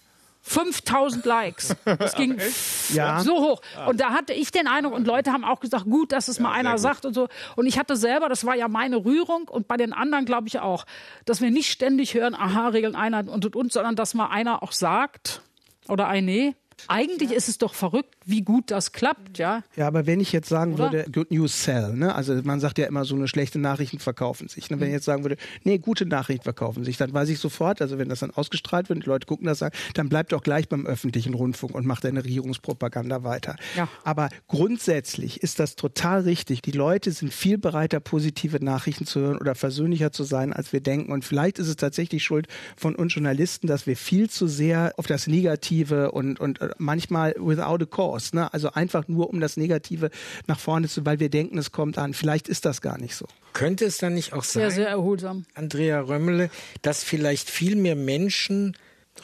[0.48, 1.76] 5000 Likes.
[1.86, 2.39] Das ging
[2.93, 3.20] ja.
[3.20, 3.62] so hoch.
[3.88, 6.43] Und da hatte ich den Eindruck, und Leute haben auch gesagt, gut, dass es ja,
[6.43, 7.28] mal einer sagt und so.
[7.56, 10.60] Und ich hatte selber, das war ja meine Rührung und bei den anderen glaube ich
[10.60, 10.86] auch,
[11.26, 14.62] dass wir nicht ständig hören, aha, Regeln Einheit und und und, sondern dass mal einer
[14.62, 15.41] auch sagt
[15.88, 16.56] oder ein Nee,
[16.88, 19.63] eigentlich ist es doch verrückt, wie gut das klappt, ja.
[19.76, 20.91] Ja, aber wenn ich jetzt sagen Oder?
[20.91, 22.13] würde, Good News Sell, ne?
[22.13, 24.69] Also man sagt ja immer so eine schlechte Nachrichten verkaufen sich.
[24.69, 24.80] Ne?
[24.80, 27.97] Wenn ich jetzt sagen würde, nee, gute Nachrichten verkaufen sich, dann weiß ich sofort, also
[27.97, 30.69] wenn das dann ausgestrahlt wird und die Leute gucken das sagen, dann bleibt doch gleich
[30.69, 33.55] beim öffentlichen Rundfunk und macht eine Regierungspropaganda weiter.
[33.76, 33.88] Ja.
[34.03, 36.61] Aber grundsätzlich ist das total richtig.
[36.61, 40.82] Die Leute sind viel bereiter, positive Nachrichten zu hören oder versöhnlicher zu sein, als wir
[40.82, 41.11] denken.
[41.11, 45.07] Und vielleicht ist es tatsächlich Schuld von uns Journalisten, dass wir viel zu sehr auf
[45.07, 48.53] das Negative und, und manchmal without a cause, ne?
[48.53, 50.09] also einfach nur um das Negative
[50.47, 52.13] nach vorne zu, weil wir denken, es kommt an.
[52.13, 53.26] Vielleicht ist das gar nicht so.
[53.53, 55.45] Könnte es dann nicht auch sein, sehr, sehr erholsam.
[55.53, 56.49] Andrea Römmele,
[56.82, 58.76] dass vielleicht viel mehr Menschen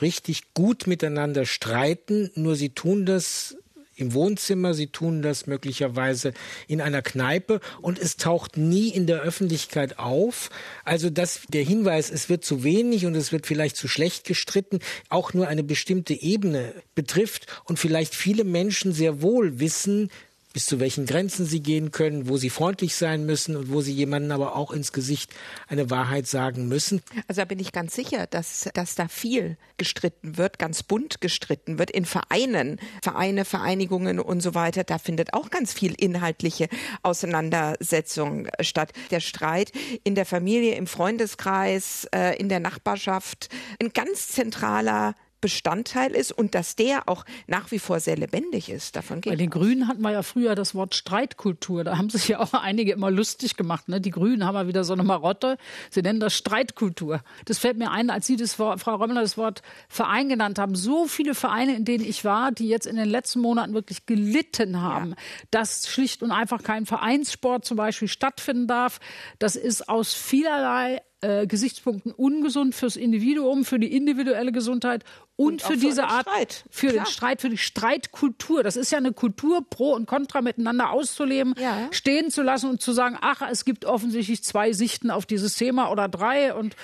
[0.02, 3.58] richtig gut miteinander streiten, nur sie tun das
[4.02, 6.34] im Wohnzimmer, sie tun das möglicherweise
[6.68, 10.50] in einer Kneipe und es taucht nie in der Öffentlichkeit auf.
[10.84, 14.80] Also dass der Hinweis, es wird zu wenig und es wird vielleicht zu schlecht gestritten,
[15.10, 20.10] auch nur eine bestimmte Ebene betrifft und vielleicht viele Menschen sehr wohl wissen,
[20.54, 23.94] bis zu welchen Grenzen sie gehen können, wo sie freundlich sein müssen und wo sie
[23.94, 25.34] jemandem aber auch ins Gesicht
[25.68, 27.02] eine Wahrheit sagen müssen.
[27.28, 31.80] Also da bin ich ganz sicher, dass, dass da viel gestritten wird, ganz bunt gestritten
[31.80, 34.84] wird in Vereinen, Vereine, Vereinigungen und so weiter.
[34.84, 36.68] Da findet auch ganz viel inhaltliche
[37.04, 38.92] Auseinandersetzung statt.
[39.12, 39.72] Der Streit
[40.04, 43.50] in der Familie, im Freundeskreis, äh, in der Nachbarschaft,
[43.82, 48.96] ein ganz zentraler Bestandteil ist und dass der auch nach wie vor sehr lebendig ist.
[48.96, 49.60] Davon geht Bei den aus.
[49.60, 51.84] Grünen hatten wir ja früher das Wort Streitkultur.
[51.84, 53.90] Da haben sich ja auch einige immer lustig gemacht.
[53.90, 54.00] Ne?
[54.00, 55.58] Die Grünen haben ja wieder so eine Marotte.
[55.90, 57.22] Sie nennen das Streitkultur.
[57.46, 60.76] Das fällt mir ein, als Sie das Wort, Frau Römmler das Wort Verein genannt haben.
[60.76, 64.82] So viele Vereine, in denen ich war, die jetzt in den letzten Monaten wirklich gelitten
[64.82, 65.16] haben, ja.
[65.50, 69.00] dass schlicht und einfach kein Vereinssport zum Beispiel stattfinden darf.
[69.40, 75.04] Das ist aus vielerlei äh, Gesichtspunkten ungesund fürs Individuum, für die individuelle Gesundheit
[75.36, 76.64] und, und für diese Art, Streit.
[76.70, 77.06] für Klar.
[77.06, 78.64] den Streit, für die Streitkultur.
[78.64, 81.88] Das ist ja eine Kultur, Pro und Contra miteinander auszuleben, ja.
[81.92, 85.92] stehen zu lassen und zu sagen, ach, es gibt offensichtlich zwei Sichten auf dieses Thema
[85.92, 86.76] oder drei und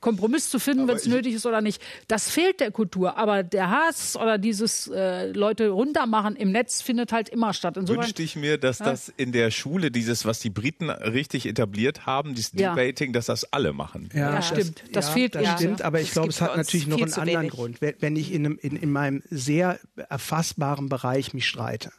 [0.00, 1.82] Kompromiss zu finden, wenn es nötig ist oder nicht.
[2.08, 3.16] Das fehlt der Kultur.
[3.16, 7.76] Aber der Hass oder dieses äh, Leute runtermachen im Netz findet halt immer statt.
[7.76, 8.86] Insofern, Wünschte ich mir, dass ja.
[8.86, 12.74] das in der Schule, dieses, was die Briten richtig etabliert haben, dieses ja.
[12.74, 14.10] Debating, dass das alle machen.
[14.12, 14.82] Ja, ja stimmt.
[14.92, 17.52] Das, das fehlt Das stimmt, aber ich glaube, es hat natürlich noch einen anderen wenig.
[17.52, 17.80] Grund.
[17.80, 19.78] Wenn ich in, einem, in, in meinem sehr
[20.08, 21.90] erfassbaren Bereich mich streite,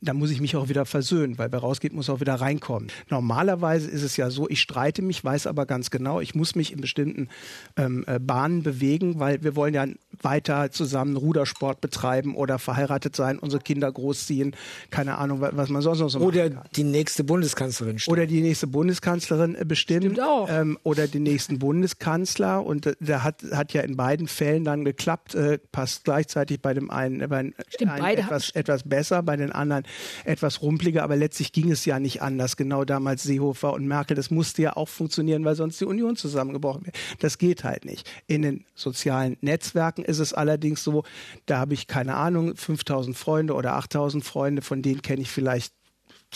[0.00, 2.88] da muss ich mich auch wieder versöhnen, weil wer rausgeht, muss auch wieder reinkommen.
[3.10, 6.72] Normalerweise ist es ja so, ich streite mich, weiß aber ganz genau, ich muss mich
[6.72, 7.28] in bestimmten
[7.76, 9.86] ähm, äh, Bahnen bewegen, weil wir wollen ja
[10.22, 14.56] weiter zusammen Rudersport betreiben oder verheiratet sein, unsere Kinder großziehen,
[14.90, 18.12] keine Ahnung, was man sonst noch so Oder die nächste Bundeskanzlerin stimmt.
[18.12, 20.04] Oder die nächste Bundeskanzlerin äh, bestimmt.
[20.04, 20.48] Stimmt auch.
[20.50, 24.84] Ähm, oder den nächsten Bundeskanzler und äh, der hat, hat ja in beiden Fällen dann
[24.84, 29.36] geklappt, äh, passt gleichzeitig bei dem einen, äh, bei Stimmt, einen etwas, etwas besser, bei
[29.36, 29.75] den anderen
[30.24, 32.56] etwas rumpliger, aber letztlich ging es ja nicht anders.
[32.56, 36.86] Genau damals Seehofer und Merkel, das musste ja auch funktionieren, weil sonst die Union zusammengebrochen
[36.86, 36.96] wäre.
[37.18, 38.10] Das geht halt nicht.
[38.26, 41.04] In den sozialen Netzwerken ist es allerdings so,
[41.46, 45.72] da habe ich keine Ahnung, 5000 Freunde oder 8000 Freunde, von denen kenne ich vielleicht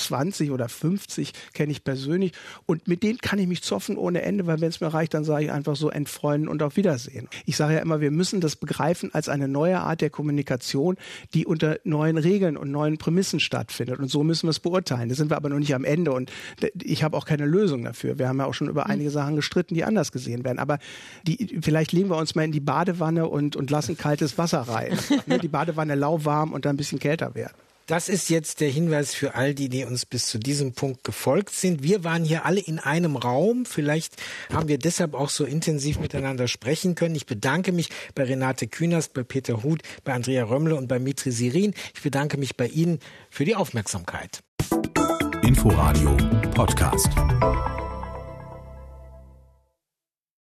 [0.00, 2.32] 20 oder 50 kenne ich persönlich
[2.66, 5.24] und mit denen kann ich mich zoffen ohne Ende, weil wenn es mir reicht, dann
[5.24, 7.28] sage ich einfach so entfreunden und auf Wiedersehen.
[7.46, 10.96] Ich sage ja immer, wir müssen das begreifen als eine neue Art der Kommunikation,
[11.34, 15.08] die unter neuen Regeln und neuen Prämissen stattfindet und so müssen wir es beurteilen.
[15.08, 16.30] Da sind wir aber noch nicht am Ende und
[16.82, 18.18] ich habe auch keine Lösung dafür.
[18.18, 18.90] Wir haben ja auch schon über hm.
[18.90, 20.78] einige Sachen gestritten, die anders gesehen werden, aber
[21.26, 24.98] die, vielleicht legen wir uns mal in die Badewanne und, und lassen kaltes Wasser rein.
[25.26, 27.54] Ne, die Badewanne lauwarm und dann ein bisschen kälter werden.
[27.90, 31.50] Das ist jetzt der Hinweis für all die, die uns bis zu diesem Punkt gefolgt
[31.50, 31.82] sind.
[31.82, 33.66] Wir waren hier alle in einem Raum.
[33.66, 34.14] Vielleicht
[34.52, 37.16] haben wir deshalb auch so intensiv miteinander sprechen können.
[37.16, 41.32] Ich bedanke mich bei Renate Künast, bei Peter Huth, bei Andrea Römmle und bei Mitri
[41.32, 41.74] Sirin.
[41.92, 44.38] Ich bedanke mich bei Ihnen für die Aufmerksamkeit.
[45.42, 46.16] Inforadio
[46.54, 47.08] Podcast.